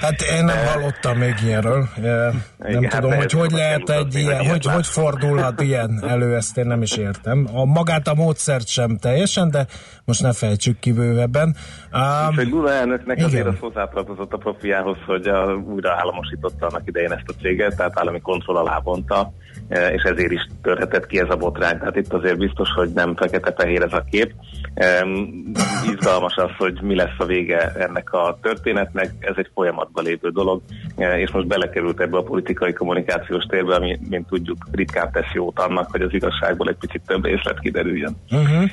[0.00, 1.88] Hát én nem hallottam még ilyenről.
[1.96, 6.58] Nem Igen, tudom, hát hogy hogy lehet egy ilyen, hogy, hogy fordulhat ilyen elő, ezt
[6.58, 7.48] én nem is értem.
[7.52, 9.66] A magát a módszert sem teljesen, de
[10.04, 11.56] most ne fejtsük ki bővebben.
[11.92, 13.28] Um, Úgyhogy Lula elnöknek igen.
[13.28, 17.98] azért az hozzátartozott a profiához, hogy a, újra államosította annak idején ezt a céget, tehát
[17.98, 21.78] állami kontroll alá vonta, e, és ezért is törhetett ki ez a botrány.
[21.78, 24.32] Tehát itt azért biztos, hogy nem fekete-fehér ez a kép.
[25.04, 25.42] Um,
[25.92, 29.14] izgalmas az, hogy mi lesz a vége ennek a történetnek.
[29.20, 30.62] Ez egy folyamatban lévő dolog,
[30.96, 35.58] e, és most belekerült ebbe a politikai kommunikációs térbe, ami, mint tudjuk, ritkán tesz jót
[35.58, 38.16] annak, hogy az igazságból egy picit több észlet kiderüljön.
[38.30, 38.70] Uh-huh.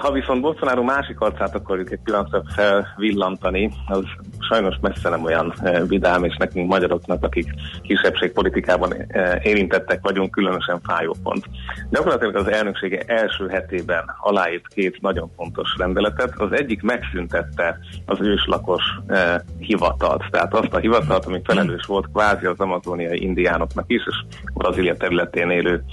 [0.00, 4.04] Ha viszont Bolsonaro másik arcát akarjuk egy pillanatra felvillantani, az
[4.48, 10.80] sajnos messze nem olyan eh, vidám, és nekünk magyaroknak, akik kisebbségpolitikában eh, érintettek vagyunk, különösen
[10.82, 11.44] fájó pont.
[11.90, 16.32] Gyakorlatilag az elnöksége első hetében aláírt két nagyon fontos rendeletet.
[16.36, 22.46] Az egyik megszüntette az őslakos eh, hivatalt, tehát azt a hivatalt, ami felelős volt kvázi
[22.46, 25.84] az amazoniai indiánoknak is, és Brazília területén élő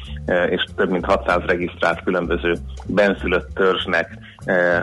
[0.49, 2.53] és több mint 600 regisztrált különböző
[3.17, 4.17] benszülött törzsnek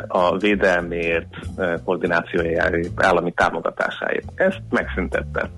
[0.09, 1.37] a védelmért,
[1.85, 4.25] koordinációjáért, állami támogatásáért.
[4.35, 5.51] Ezt megszüntette.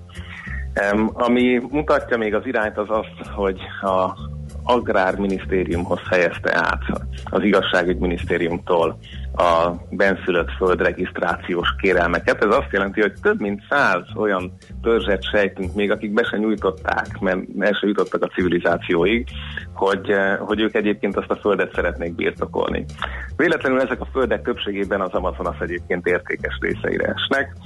[1.12, 4.18] Ami mutatja még az irányt az az, hogy a
[4.64, 6.82] Agrárminisztériumhoz helyezte át
[7.24, 8.98] az igazságügyminisztériumtól
[9.36, 12.44] a benszülött földregisztrációs kérelmeket.
[12.44, 17.18] Ez azt jelenti, hogy több mint száz olyan törzset sejtünk még, akik be se nyújtották,
[17.20, 19.26] mert el se jutottak a civilizációig,
[19.74, 22.84] hogy, hogy ők egyébként azt a földet szeretnék birtokolni.
[23.36, 27.56] Véletlenül ezek a földek többségében az Amazonas egyébként értékes részeire esnek,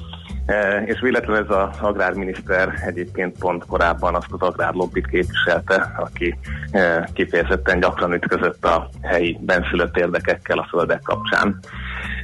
[0.85, 6.39] és véletlenül ez az agrárminiszter egyébként pont korábban azt az agrárlobbit képviselte, aki
[6.71, 11.59] e, kifejezetten gyakran ütközött a helyi benszülött érdekekkel a földek kapcsán.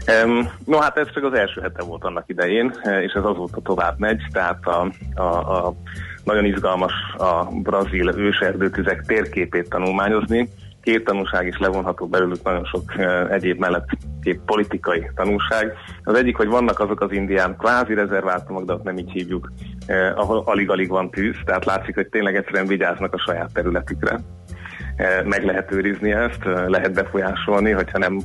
[0.05, 0.25] E,
[0.65, 4.23] no hát ez csak az első hete volt annak idején, és ez azóta tovább megy,
[4.33, 5.75] tehát a, a, a
[6.25, 10.49] nagyon izgalmas a brazil őserdőtüzek térképét tanulmányozni,
[10.87, 12.93] két tanulság is levonható belőlük nagyon sok
[13.31, 13.89] egyéb mellett
[14.23, 15.73] két politikai tanulság.
[16.05, 19.53] Az egyik, hogy vannak azok az indián kvázi rezervátumok, de ott nem így hívjuk,
[20.15, 24.21] ahol alig-alig van tűz, tehát látszik, hogy tényleg egyszerűen vigyáznak a saját területükre
[25.25, 28.21] meg lehet őrizni ezt, lehet befolyásolni, hogyha nem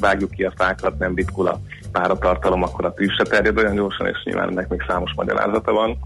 [0.00, 1.60] vágjuk ki a fákat, nem bitkul a
[1.92, 5.98] páratartalom, akkor a tűz se terjed olyan gyorsan, és nyilván ennek még számos magyarázata van.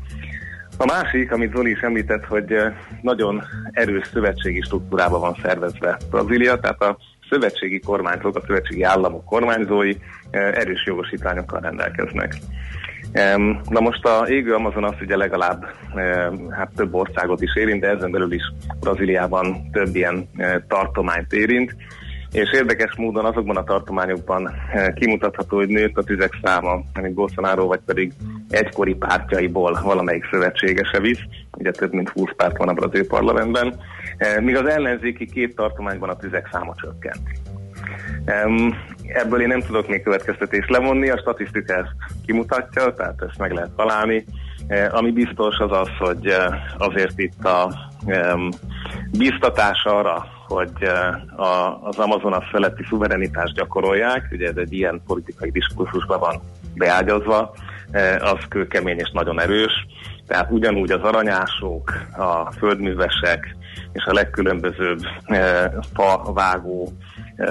[0.78, 6.58] A másik, amit Zoli is említett, hogy eh, nagyon erős szövetségi struktúrában van szervezve Brazília,
[6.58, 6.96] tehát a
[7.28, 9.94] szövetségi kormányzók, a szövetségi államok kormányzói
[10.30, 12.34] eh, erős jogosítványokkal rendelkeznek.
[13.68, 15.66] Na most a égő Amazon azt ugye legalább
[16.50, 18.42] hát több országot is érint, de ezen belül is
[18.80, 21.76] Brazíliában több ilyen eh, tartományt érint
[22.32, 27.66] és érdekes módon azokban a tartományokban eh, kimutatható, hogy nőtt a tüzek száma, amit Bolsonaro
[27.66, 28.12] vagy pedig
[28.48, 31.20] egykori pártjaiból valamelyik szövetségese visz,
[31.58, 33.74] ugye több mint 20 párt van a brazil parlamentben,
[34.16, 37.28] eh, míg az ellenzéki két tartományban a tüzek száma csökkent.
[39.02, 41.94] Ebből én nem tudok még következtetést levonni, a statisztika ezt
[42.26, 44.24] kimutatja, tehát ezt meg lehet találni.
[44.66, 46.32] Eh, ami biztos az az, hogy
[46.78, 47.74] azért itt a
[49.18, 50.85] biztatás arra, hogy
[51.37, 56.40] a, az Amazonas feletti szuverenitást gyakorolják, ugye ez egy ilyen politikai diskurzusban van
[56.74, 57.54] beágyazva,
[58.20, 59.72] az kőkemény és nagyon erős,
[60.26, 63.56] tehát ugyanúgy az aranyások, a földművesek
[63.92, 64.98] és a legkülönbözőbb
[65.94, 66.92] fa vágó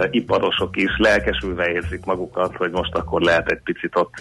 [0.10, 4.14] iparosok is lelkesülve érzik magukat, hogy most akkor lehet egy picit ott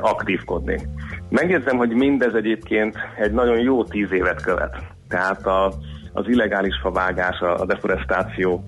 [0.00, 0.80] aktívkodni.
[1.28, 4.76] Megjegyzem, hogy mindez egyébként egy nagyon jó tíz évet követ.
[5.08, 5.72] Tehát a,
[6.16, 8.64] az illegális favágás, a deforestáció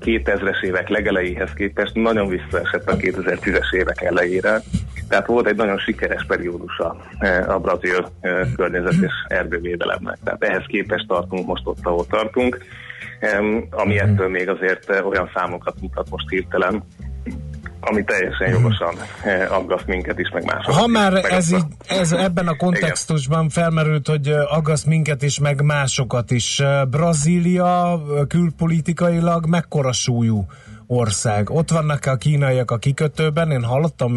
[0.00, 4.60] 2000-es évek legelejéhez képest nagyon visszaesett a 2010-es évek elejére.
[5.08, 6.96] Tehát volt egy nagyon sikeres periódusa
[7.46, 8.08] a brazil
[8.56, 10.18] környezet és erdővédelemnek.
[10.24, 12.58] Tehát ehhez képest tartunk most ott, ahol tartunk
[13.70, 16.82] ami ettől még azért eh, olyan számokat mutat most hirtelen,
[17.84, 18.94] ami teljesen jogosan
[19.24, 23.48] eh, aggaszt minket is, meg másokat Ha már meg ez, így, ez ebben a kontextusban
[23.48, 26.62] felmerült, hogy eh, aggaszt minket is, meg másokat is.
[26.90, 30.46] Brazília külpolitikailag mekkora súlyú
[30.86, 31.50] ország.
[31.50, 34.14] Ott vannak a kínaiak a kikötőben, én hallottam,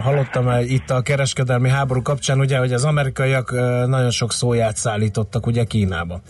[0.00, 3.52] hallottam itt a kereskedelmi háború kapcsán, ugye, hogy az amerikaiak
[3.86, 6.20] nagyon sok szóját szállítottak ugye Kínába.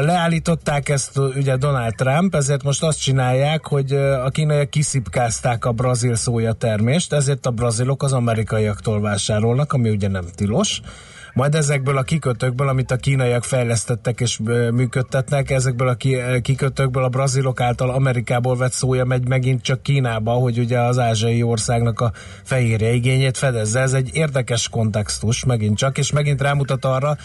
[0.00, 6.14] Leállították ezt ugye Donald Trump, ezért most azt csinálják, hogy a kínaiak kiszipkázták a brazil
[6.14, 10.80] szója termést, ezért a brazilok az amerikaiaktól vásárolnak, ami ugye nem tilos
[11.38, 14.38] majd ezekből a kikötőkből, amit a kínaiak fejlesztettek és
[14.72, 15.96] működtetnek, ezekből a
[16.40, 21.42] kikötőkből a brazilok által Amerikából vett szója megy megint csak Kínába, hogy ugye az ázsiai
[21.42, 23.80] országnak a fehérje igényét fedezze.
[23.80, 27.16] Ez egy érdekes kontextus megint csak, és megint rámutat arra,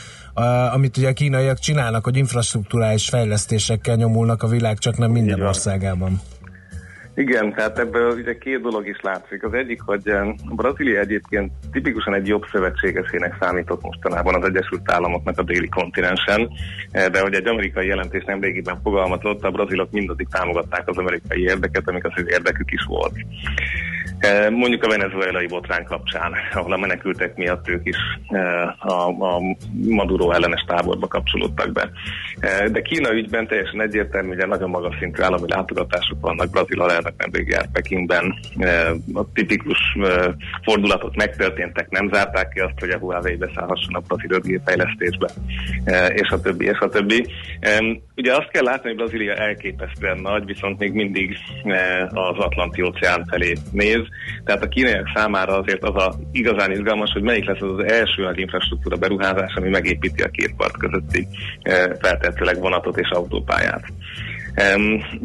[0.73, 6.21] amit ugye a kínaiak csinálnak, hogy infrastruktúrális fejlesztésekkel nyomulnak a világ csak nem minden országában.
[7.15, 9.43] Igen, tehát ebből ugye két dolog is látszik.
[9.43, 10.11] Az egyik, hogy
[10.55, 16.49] Brazília egyébként tipikusan egy jobb szövetségesének számított mostanában az Egyesült Államoknak a déli kontinensen,
[16.91, 21.87] eh, de hogy egy amerikai jelentés nemrégiben fogalmazott, a brazilok mindaddig támogatták az amerikai érdeket,
[21.87, 23.13] amik az ő érdekük is volt.
[24.23, 27.97] Eh, mondjuk a venezuelai botrán kapcsán, ahol a menekültek miatt ők is
[28.79, 29.41] a, a
[29.87, 31.89] Maduro ellenes táborba kapcsolódtak be.
[32.71, 37.47] De Kína ügyben teljesen egyértelmű, hogy nagyon magas szintű állami látogatások vannak Brazil alelnök nemrég
[37.47, 38.39] járt Pekingben.
[39.13, 39.79] A tipikus
[40.61, 45.29] fordulatok megtörténtek, nem zárták ki azt, hogy a Huawei beszállhasson a brazil fejlesztésbe,
[46.13, 47.27] és a többi, és a többi.
[48.15, 51.37] Ugye azt kell látni, hogy Brazília elképesztően nagy, viszont még mindig
[52.09, 54.11] az Atlanti óceán felé néz.
[54.43, 58.23] Tehát a kínaiak számára azért az a igazán izgalmas, hogy melyik lesz az, az első
[58.23, 61.27] nagy infrastruktúra beruházás, ami megépíti a két part közötti
[61.99, 63.83] feltehetőleg vonatot és autópályát.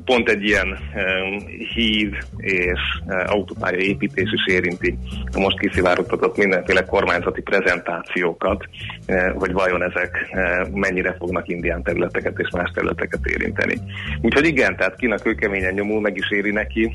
[0.05, 0.79] Pont egy ilyen
[1.75, 4.99] hív és e, autópálya építés is érinti
[5.37, 8.65] most kiszivárogtatott mindenféle kormányzati prezentációkat,
[9.07, 13.79] e, hogy vajon ezek e, mennyire fognak indián területeket és más területeket érinteni.
[14.23, 16.93] Úgyhogy igen, tehát Kína kőkeményen nyomul, meg is éri neki,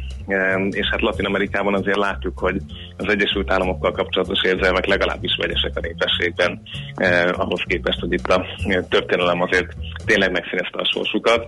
[0.69, 2.57] és hát Latin Amerikában azért látjuk, hogy
[2.97, 6.61] az Egyesült Államokkal kapcsolatos érzelmek legalábbis vegyesek a népességben,
[7.31, 8.45] ahhoz képest, hogy itt a
[8.89, 9.67] történelem azért
[10.05, 11.47] tényleg megszínezte a sorsukat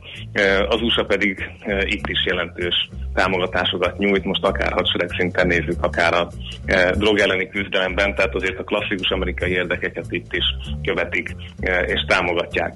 [0.76, 6.14] az USA pedig e, itt is jelentős támogatásokat nyújt, most akár hadsereg szinten nézzük, akár
[6.14, 6.28] a
[6.66, 10.44] e, drog elleni küzdelemben, tehát azért a klasszikus amerikai érdekeket itt is
[10.84, 12.74] követik e, és támogatják.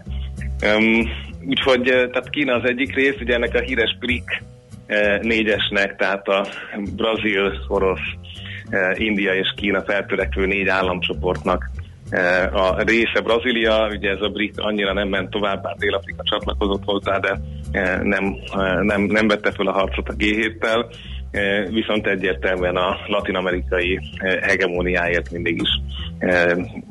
[1.48, 4.26] Úgyhogy tehát Kína az egyik rész, ugye ennek a híres BRIC
[5.22, 6.46] négyesnek, tehát a
[6.96, 8.00] brazil, orosz,
[8.94, 11.70] India és Kína feltörekvő négy államcsoportnak
[12.52, 17.20] a része Brazília, ugye ez a brit annyira nem ment tovább, bár Dél-Afrika csatlakozott hozzá,
[17.20, 17.40] de
[18.04, 18.36] nem,
[18.82, 20.86] nem, nem vette fel a harcot a G7-tel,
[21.70, 24.00] viszont egyértelműen a latin-amerikai
[24.42, 25.70] hegemóniáért mindig is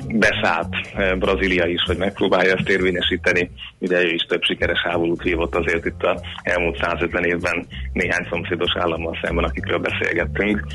[0.09, 0.74] beszállt
[1.18, 3.51] Brazília is, hogy megpróbálja ezt érvényesíteni.
[3.79, 8.77] Ugye ő is több sikeres háborút hívott azért itt a elmúlt 150 évben néhány szomszédos
[8.79, 10.66] állammal szemben, akikről beszélgettünk.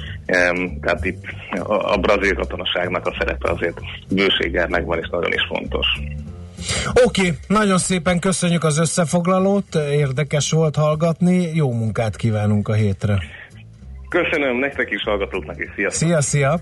[0.82, 1.24] Tehát itt
[1.68, 5.88] a brazil katonaságnak a szerepe azért bőséggel megvan, és nagyon is fontos.
[7.06, 13.18] Oké, nagyon szépen köszönjük az összefoglalót, érdekes volt hallgatni, jó munkát kívánunk a hétre.
[14.14, 16.08] Köszönöm, nektek is hallgatóknak is, sziasztok!
[16.08, 16.60] Szia, szia!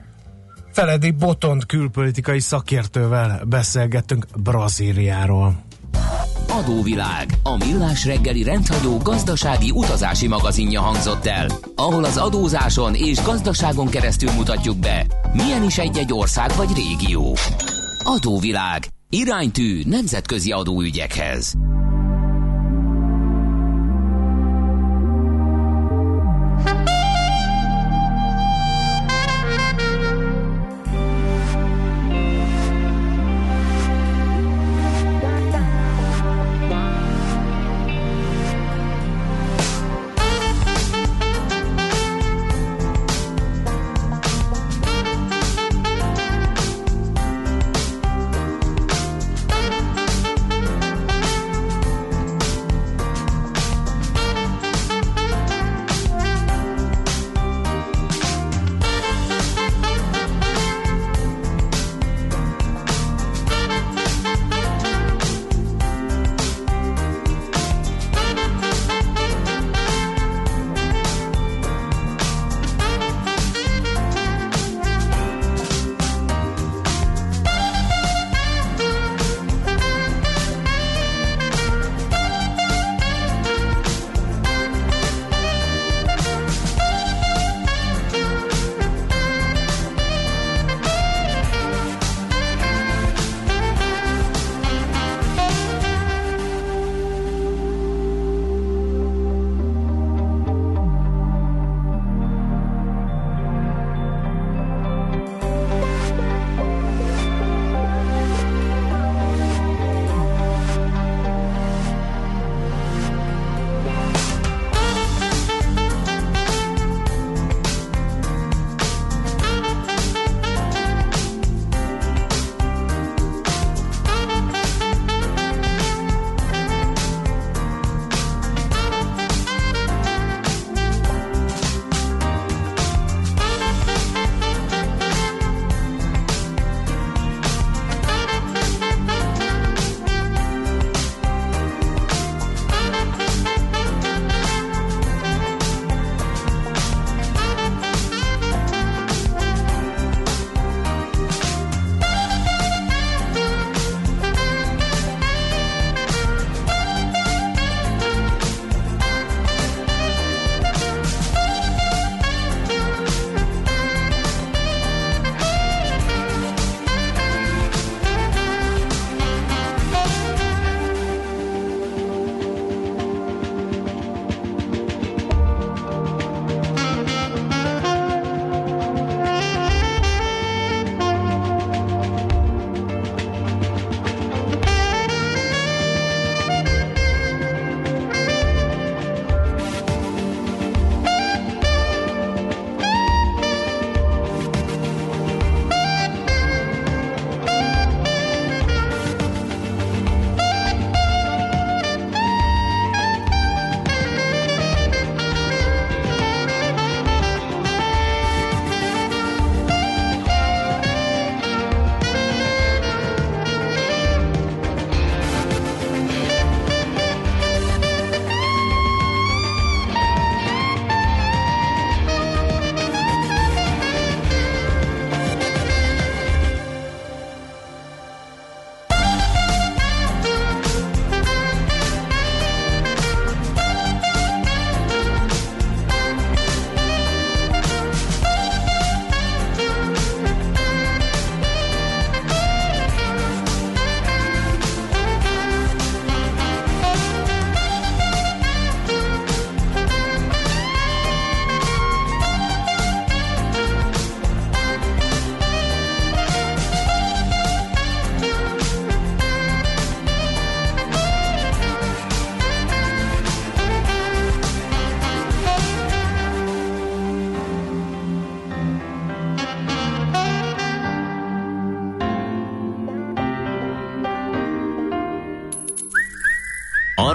[0.71, 5.63] Feledi Botont külpolitikai szakértővel beszélgettünk Brazíliáról.
[6.49, 13.89] Adóvilág, a millás reggeli rendhagyó gazdasági utazási magazinja hangzott el, ahol az adózáson és gazdaságon
[13.89, 17.35] keresztül mutatjuk be, milyen is egy-egy ország vagy régió.
[18.03, 21.53] Adóvilág, iránytű nemzetközi adóügyekhez.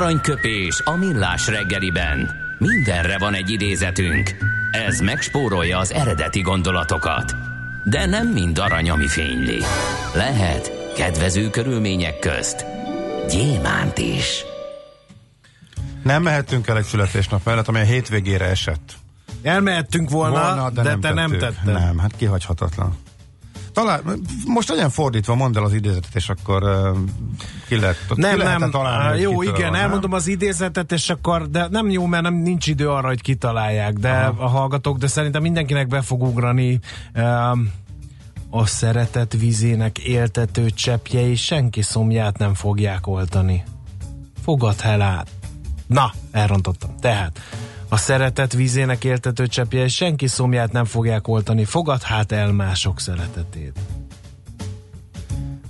[0.06, 2.30] Aranyköpés a millás reggeliben.
[2.58, 4.30] Mindenre van egy idézetünk.
[4.70, 7.34] Ez megspórolja az eredeti gondolatokat.
[7.84, 9.58] De nem mind arany, ami fényli.
[10.14, 12.66] Lehet kedvező körülmények közt
[13.28, 14.44] gyémánt is.
[16.02, 18.92] Nem mehetünk el egy születésnap mellett, ami a hétvégére esett.
[19.42, 21.72] Elmehettünk volna, volna de, de nem te nem tetted.
[21.72, 22.96] Nem, hát kihagyhatatlan.
[23.76, 24.02] Talán,
[24.46, 26.96] most legyen fordítva, mondd el az idézetet, és akkor uh,
[27.68, 30.18] ki lehet, nem, ki nem, találni, jó, igen, van, elmondom nem?
[30.18, 34.10] az idézetet, és akkor, de nem jó, mert nem nincs idő arra, hogy kitalálják, de
[34.10, 34.44] Aha.
[34.44, 36.78] a hallgatók, de szerintem mindenkinek be fog ugrani
[37.14, 37.72] um,
[38.50, 43.62] a szeretet vízének éltető cseppjei senki szomját nem fogják oltani.
[44.42, 45.28] Fogad át.
[45.86, 46.90] Na, elrontottam.
[47.00, 47.40] Tehát,
[47.88, 51.64] a szeretet vízének éltető cseppjei senki szomját nem fogják oltani.
[51.64, 53.78] Fogad hát el mások szeretetét.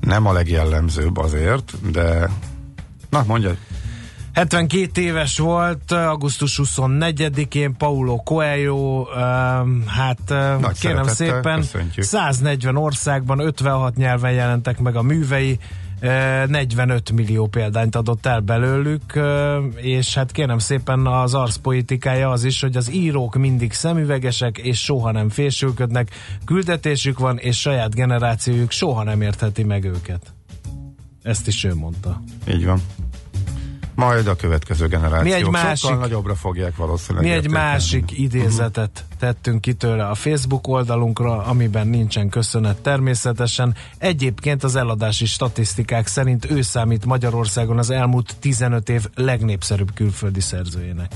[0.01, 2.31] Nem a legjellemzőbb azért, de...
[3.11, 3.57] Na, mondja.
[4.33, 10.19] 72 éves volt, augusztus 24-én Paulo Coelho, um, hát
[10.61, 12.05] Nagy kérem szépen, köszöntjük.
[12.05, 15.59] 140 országban, 56 nyelven jelentek meg a művei,
[16.01, 19.21] 45 millió példányt adott el belőlük,
[19.77, 25.13] és hát kérem szépen az arszpolitikája az is, hogy az írók mindig szemüvegesek, és soha
[25.13, 26.11] nem fésülködnek,
[26.45, 30.35] küldetésük van, és saját generációjuk soha nem értheti meg őket.
[31.23, 32.23] Ezt is ő mondta.
[32.49, 32.81] Így van.
[33.97, 37.27] Majd a következő generációk mi egy másik, sokkal nagyobbra fogják valószínűleg.
[37.27, 38.19] Mi egy másik uh-huh.
[38.19, 43.75] idézetet tettünk ki tőle a Facebook oldalunkra, amiben nincsen köszönet természetesen.
[43.99, 51.13] Egyébként az eladási statisztikák szerint ő számít Magyarországon az elmúlt 15 év legnépszerűbb külföldi szerzőjének.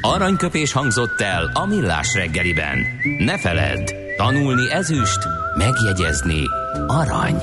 [0.00, 2.78] Aranyköpés hangzott el a millás reggeliben.
[3.18, 5.18] Ne feledd, tanulni ezüst,
[5.58, 6.42] megjegyezni
[6.86, 7.42] arany.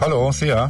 [0.00, 0.66] Halló, szia!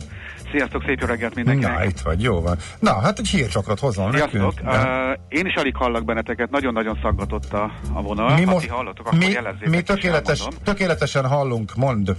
[0.50, 1.78] Sziasztok, szép jó reggelt mindenkinek!
[1.78, 2.56] Na, itt vagy, jó van.
[2.78, 4.62] Na, hát egy hírcsakrot hozzon Sziasztok!
[4.62, 4.76] nekünk.
[4.76, 8.34] Uh, én is alig hallak benneteket, nagyon-nagyon szaggatott a, a vonal.
[8.34, 12.16] Mi most, ha hallottok, akkor mi, mi tökéletes, tökéletesen hallunk, mond.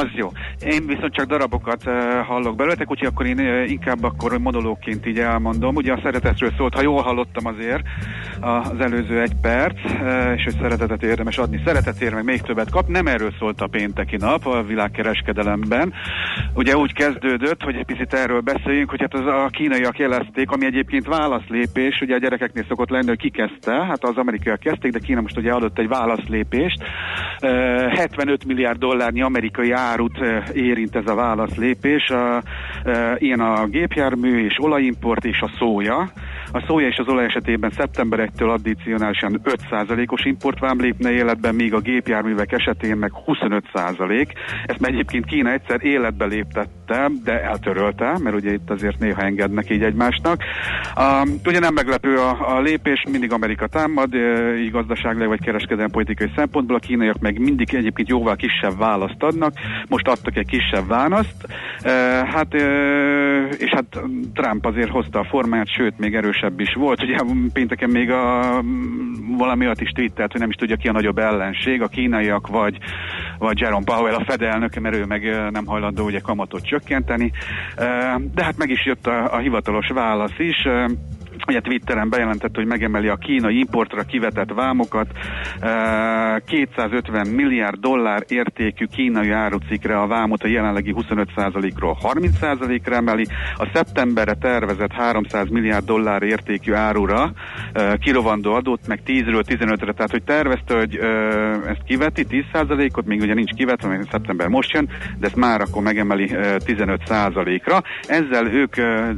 [0.00, 0.28] Az jó.
[0.60, 1.94] Én viszont csak darabokat uh,
[2.26, 5.74] hallok belőletek, úgyhogy akkor én uh, inkább akkor monológként így elmondom.
[5.74, 7.82] Ugye a szeretetről szólt, ha jól hallottam azért
[8.40, 12.88] az előző egy perc, uh, és hogy szeretetet érdemes adni, szeretetért meg még többet kap.
[12.88, 15.92] Nem erről szólt a pénteki nap a világkereskedelemben.
[16.54, 20.64] Ugye úgy kezdődött, hogy egy picit erről beszéljünk, hogy hát az a kínaiak jelezték, ami
[20.64, 24.98] egyébként válaszlépés, ugye a gyerekeknél szokott lenni, hogy ki kezdte, hát az amerikaiak kezdték, de
[24.98, 26.82] Kína most ugye adott egy válaszlépést.
[27.42, 27.50] Uh,
[27.94, 30.18] 75 milliárd dollárnyi amerikai árut
[30.52, 32.12] érint ez a válaszlépés.
[33.16, 36.10] Ilyen a gépjármű és olajimport és a szója.
[36.52, 41.80] A szója és az olaj esetében szeptember 1-től addicionálisan 5%-os importvám lépne életben, míg a
[41.80, 44.28] gépjárművek esetén meg 25%.
[44.66, 49.82] Ezt egyébként Kína egyszer életbe léptette, de eltörölte, mert ugye itt azért néha engednek így
[49.82, 50.42] egymásnak.
[50.96, 54.14] Um, ugye nem meglepő a, a lépés, mindig Amerika támad,
[54.58, 59.52] így gazdaságilag vagy kereskedelmi politikai szempontból, a kínaiak meg mindig egyébként jóval kisebb választ adnak,
[59.88, 61.46] most adtak egy kisebb választ,
[62.24, 62.54] hát
[63.58, 64.00] és hát
[64.34, 67.02] Trump azért hozta a formáját, sőt még erősebb is volt.
[67.02, 67.18] Ugye
[67.52, 68.62] pénteken még a,
[69.36, 72.78] valami olyat is twittert, hogy nem is tudja ki a nagyobb ellenség, a kínaiak vagy,
[73.38, 74.40] vagy Jerome Powell a Fed
[74.80, 77.32] mert ő meg nem hajlandó ugye kamatot csökkenteni.
[78.34, 80.66] De hát meg is jött a, a hivatalos válasz is
[81.48, 85.06] ugye Twitteren bejelentett, hogy megemeli a kínai importra kivetett vámokat,
[86.46, 94.34] 250 milliárd dollár értékű kínai árucikre a vámot a jelenlegi 25%-ról 30%-ra emeli, a szeptemberre
[94.34, 97.32] tervezett 300 milliárd dollár értékű árura
[97.98, 100.96] kirovandó adót meg 10-ről 15-re, tehát hogy tervezte, hogy
[101.66, 105.82] ezt kiveti 10%-ot, még ugye nincs kivetve, mert szeptember most jön, de ezt már akkor
[105.82, 107.82] megemeli 15%-ra.
[108.02, 108.76] Ezzel ők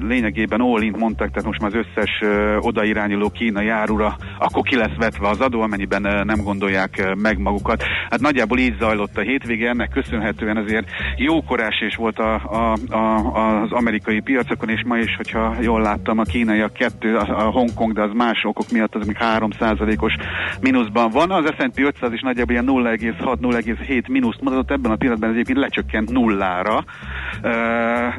[0.08, 4.96] lényegében all mondtak, tehát most már az összes összes odairányuló kínai árura, akkor ki lesz
[4.96, 7.82] vetve az adó, amennyiben nem gondolják meg magukat.
[8.10, 13.62] Hát nagyjából így zajlott a hétvége, ennek köszönhetően azért jó korásés volt a, a, a,
[13.62, 17.92] az amerikai piacokon, és ma is, hogyha jól láttam, a kínaiak kettő, a, a Hongkong,
[17.92, 20.14] de az más okok miatt az még 3%-os
[20.60, 21.30] mínuszban van.
[21.30, 26.10] Az S&P 500 is nagyjából ilyen 0,6-0,7 mínuszt mutatott, ebben a pillanatban ez egyébként lecsökkent
[26.10, 26.84] nullára,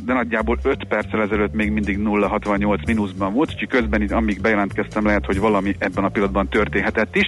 [0.03, 5.25] de nagyjából 5 perccel ezelőtt még mindig 0,68 mínuszban volt, úgyhogy közben, amíg bejelentkeztem, lehet,
[5.25, 7.25] hogy valami ebben a pillanatban történhetett is.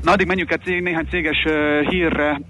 [0.00, 1.46] Na, addig menjünk egy cég, néhány céges
[1.88, 2.40] hírre.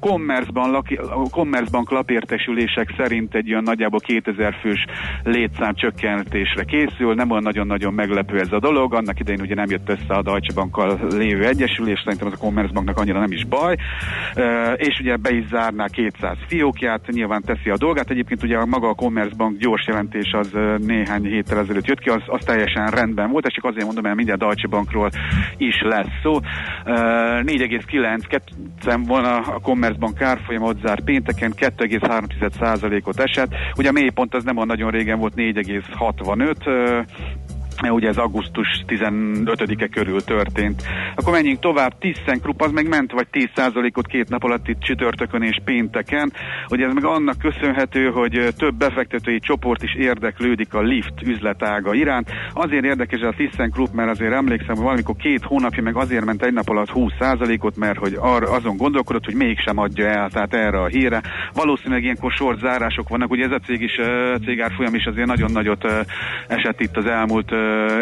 [0.00, 0.88] Commerzbank,
[1.30, 4.84] Commerzbank lapértesülések szerint egy olyan nagyjából 2000 fős
[5.22, 9.88] létszám csökkentésre készül, nem olyan nagyon-nagyon meglepő ez a dolog, annak idején ugye nem jött
[9.88, 13.76] össze a Deutsche Bankkal lévő egyesülés, szerintem az a Commerzbanknak annyira nem is baj,
[14.76, 18.94] és ugye be is zárná 200 fiókját, nyilván teszi a dolgát, egyébként ugye maga a
[18.94, 23.54] Commerzbank gyors jelentés az néhány héttel ezelőtt jött ki, az, az teljesen rendben volt, és
[23.54, 25.10] csak azért mondom, mert mindjárt Deutsche Bankról
[25.56, 26.40] is lesz szó.
[26.84, 33.54] 4,9 van a Commerzbank árfolyam, ott zárt pénteken, 2,3%-ot esett.
[33.76, 37.06] Ugye a mélypont az nem olyan nagyon régen volt 4,65,
[37.88, 40.82] ugye ez augusztus 15-e körül történt.
[41.14, 45.60] Akkor menjünk tovább, ThyssenKrupp az meg ment vagy 10%-ot két nap alatt itt csütörtökön és
[45.64, 46.32] pénteken.
[46.70, 52.30] Ugye ez meg annak köszönhető, hogy több befektetői csoport is érdeklődik a lift üzletága iránt.
[52.52, 56.52] Azért érdekes a ThyssenKrupp, mert azért emlékszem, hogy valamikor két hónapja meg azért ment egy
[56.52, 60.86] nap alatt 20%-ot, mert hogy ar, azon gondolkodott, hogy mégsem adja el, tehát erre a
[60.86, 61.22] híre.
[61.52, 63.94] Valószínűleg ilyenkor sort zárások vannak, ugye ez a cég is,
[64.44, 65.84] cégárfolyam is azért nagyon nagyot
[66.48, 67.50] esett itt az elmúlt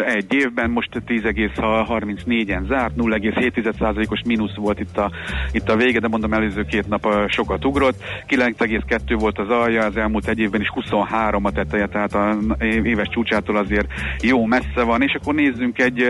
[0.05, 5.11] egy évben, most 10,34-en zárt, 0,7%-os mínusz volt itt a,
[5.51, 9.97] itt a vége, de mondom előző két nap sokat ugrott, 9,2 volt az alja, az
[9.97, 13.87] elmúlt egy évben is 23 a teteje, tehát a éves csúcsától azért
[14.21, 16.03] jó messze van, és akkor nézzünk egy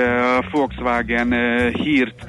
[0.52, 1.34] Volkswagen
[1.72, 2.26] hírt,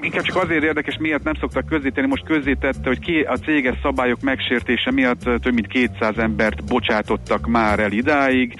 [0.00, 4.90] inkább csak azért érdekes, miért nem szoktak közzétenni, most közzétette, hogy a céges szabályok megsértése
[4.90, 8.54] miatt több mint 200 embert bocsátottak már el idáig,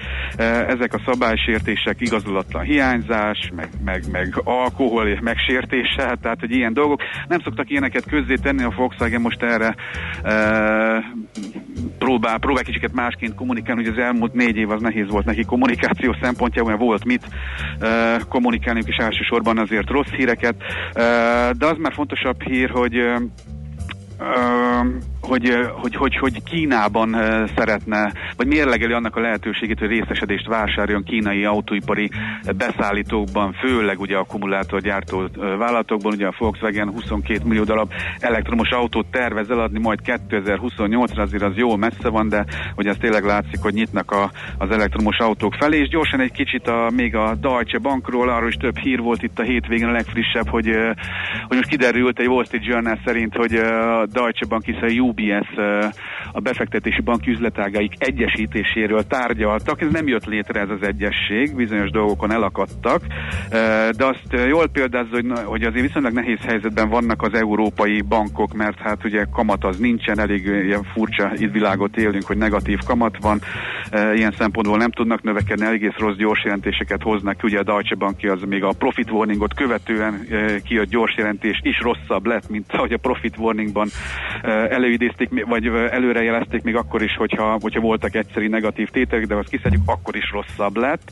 [0.68, 7.01] ezek a szabálysértések, igazolatlan hiányzás, meg, meg, meg alkohol megsértése, tehát hogy ilyen dolgok.
[7.29, 9.75] Nem szoktak ilyeneket közzé tenni, a Volkswagen most erre
[10.23, 10.35] e,
[11.99, 16.17] próbál, próbál kicsiket másként kommunikálni, hogy az elmúlt négy év az nehéz volt neki kommunikáció
[16.23, 17.27] szempontjából, mert volt mit
[17.81, 20.55] e, kommunikálni, és elsősorban azért rossz híreket,
[20.93, 21.03] e,
[21.59, 23.21] de az már fontosabb hír, hogy e,
[25.23, 27.16] hogy, hogy, hogy, hogy Kínában
[27.57, 32.11] szeretne, vagy mérlegeli annak a lehetőségét, hogy részesedést vásároljon kínai autóipari
[32.57, 39.79] beszállítókban, főleg ugye akkumulátorgyártó vállalatokban, ugye a Volkswagen 22 millió darab elektromos autót tervez eladni
[39.79, 42.45] majd 2028-ra, azért az jó messze van, de
[42.75, 46.66] hogy az tényleg látszik, hogy nyitnak a, az elektromos autók felé, és gyorsan egy kicsit
[46.66, 50.49] a, még a Deutsche Bankról, arról is több hír volt itt a hétvégén a legfrissebb,
[50.49, 50.66] hogy,
[51.47, 55.49] hogy most kiderült egy Wall Street Journal szerint, hogy a Deutsche Bank, hiszen UBS
[56.33, 59.81] a befektetési bank üzletágaik egyesítéséről tárgyaltak.
[59.81, 63.03] Ez nem jött létre ez az egyesség, bizonyos dolgokon elakadtak,
[63.97, 69.05] de azt jól példázza, hogy, azért viszonylag nehéz helyzetben vannak az európai bankok, mert hát
[69.05, 73.41] ugye kamat az nincsen, elég ilyen furcsa világot élünk, hogy negatív kamat van,
[74.15, 77.43] ilyen szempontból nem tudnak növekedni, egész rossz gyors jelentéseket hoznak.
[77.43, 80.27] Ugye a Deutsche Bank az még a profit warningot követően
[80.65, 83.89] kijött gyors jelentés is rosszabb lett, mint ahogy a profit warningban
[85.03, 89.82] előidézték, vagy előrejelezték még akkor is, hogyha, hogyha voltak egyszeri negatív tételek, de azt kiszedjük,
[89.86, 91.11] akkor is rosszabb lett.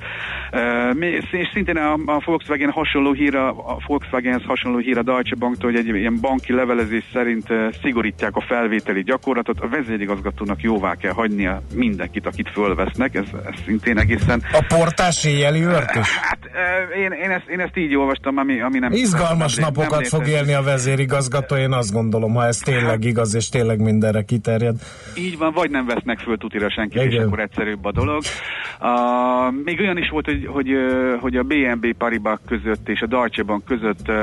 [1.00, 5.78] És szintén a, a Volkswagen hasonló hír, a Volkswagenhez hasonló hír a Deutsche Banktól, hogy
[5.78, 7.46] egy ilyen banki levelezés szerint
[7.82, 9.60] szigorítják a felvételi gyakorlatot.
[9.60, 13.14] A vezérigazgatónak jóvá kell hagynia mindenkit, akit fölvesznek.
[13.14, 14.42] Ez, ez szintén egészen...
[14.52, 16.16] A portás éjjeli örtös?
[16.16, 16.38] Hát
[16.96, 18.92] én, én, ezt, én ezt így olvastam, ami, ami nem...
[18.92, 23.34] Izgalmas nem, napokat nem fog élni a vezérigazgató, én azt gondolom, ha ez tényleg igaz,
[23.34, 24.76] és tényleg mindenre kiterjed.
[25.16, 27.12] Így van, vagy nem vesznek föl tutira senkit, Igen.
[27.12, 28.22] és akkor egyszerűbb a dolog.
[28.80, 30.68] Uh, még olyan is volt, hogy, hogy,
[31.20, 34.14] hogy a BNB Paribas között és a Deutsche Bank között uh,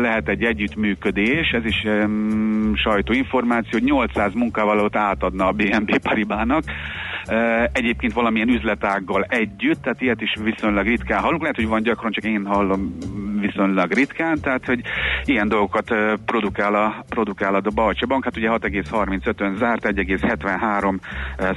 [0.00, 6.64] lehet egy együttműködés, ez is um, sajtóinformáció, hogy 800 munkavállalót átadna a BNB Paribának,
[7.72, 11.40] egyébként valamilyen üzletággal együtt, tehát ilyet is viszonylag ritkán hallunk.
[11.40, 12.96] Lehet, hogy van gyakran, csak én hallom
[13.46, 14.80] viszonylag ritkán, tehát hogy
[15.24, 20.94] ilyen dolgokat produkál a, produkál a Deutsche Bank, hát ugye 6,35-ön zárt, 1,73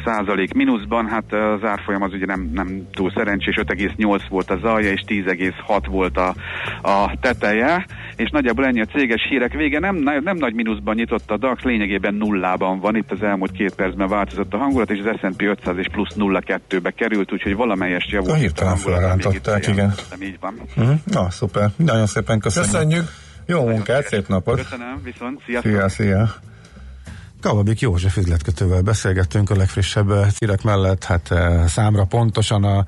[0.06, 4.92] százalék mínuszban, hát az árfolyam az ugye nem, nem túl szerencsés, 5,8 volt az alja,
[4.92, 6.36] és 10,6 volt a,
[6.82, 11.38] a teteje, és nagyjából ennyi a céges hírek vége, nem, nem nagy mínuszban nyitott a
[11.38, 15.42] DAX, lényegében nullában van, itt az elmúlt két percben változott a hangulat, és az S&P
[15.42, 18.32] 500 és plusz 0,2-be került, úgyhogy valamelyest javult.
[18.32, 19.94] A hirtelen felrántották, igen.
[20.22, 20.62] Így van.
[20.78, 20.96] Uh-huh.
[21.06, 21.70] Na, szuper.
[21.76, 22.72] Nagyon szépen köszönjük.
[22.72, 23.10] Köszönjük.
[23.46, 24.62] Jó munkát, szép napot.
[24.62, 25.72] Köszönöm, viszont sziasztok.
[25.72, 26.36] Szia, szia.
[27.42, 31.34] Kalabik József üzletkötővel beszélgettünk a legfrissebb círek mellett, hát
[31.68, 32.86] számra pontosan a,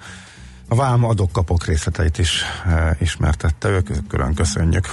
[0.67, 4.85] a vám adok-kapok részleteit is e, ismertette, ők külön köszönjük.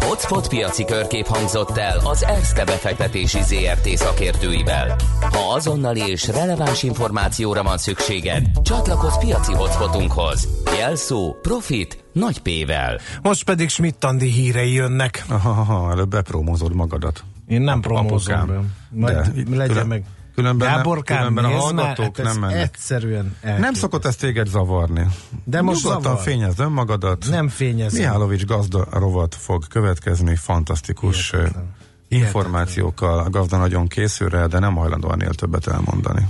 [0.00, 4.96] Hotspot piaci körkép hangzott el az ERSZTE befektetési ZRT szakértőivel.
[5.20, 10.48] Ha azonnali és releváns információra van szükséged, csatlakozz piaci hotspotunkhoz.
[10.78, 12.98] Jelszó Profit nagy P-vel.
[13.22, 15.24] Most pedig Schmidt-Andi hírei jönnek.
[15.28, 17.24] Aha, aha, előbb bepromózod magadat.
[17.46, 18.60] Én nem promózom be.
[18.90, 20.04] Majd De, legyen külön- meg.
[20.34, 22.62] Különben, Gáborkám, különben a már, hallgatók hát nem mennek.
[22.62, 23.78] Egyszerűen Nem elképesztő.
[23.78, 25.06] szokott ez téged zavarni.
[25.44, 26.22] De most Nyugodtan zavar.
[26.24, 27.26] fényezd önmagadat.
[27.30, 28.00] Nem fényezem.
[28.00, 31.64] Mihálovics gazda rovat fog következni, fantasztikus Hihetetlen.
[32.08, 33.18] információkkal.
[33.18, 36.26] A gazda nagyon készül rá, de nem hajlandó ennél többet elmondani.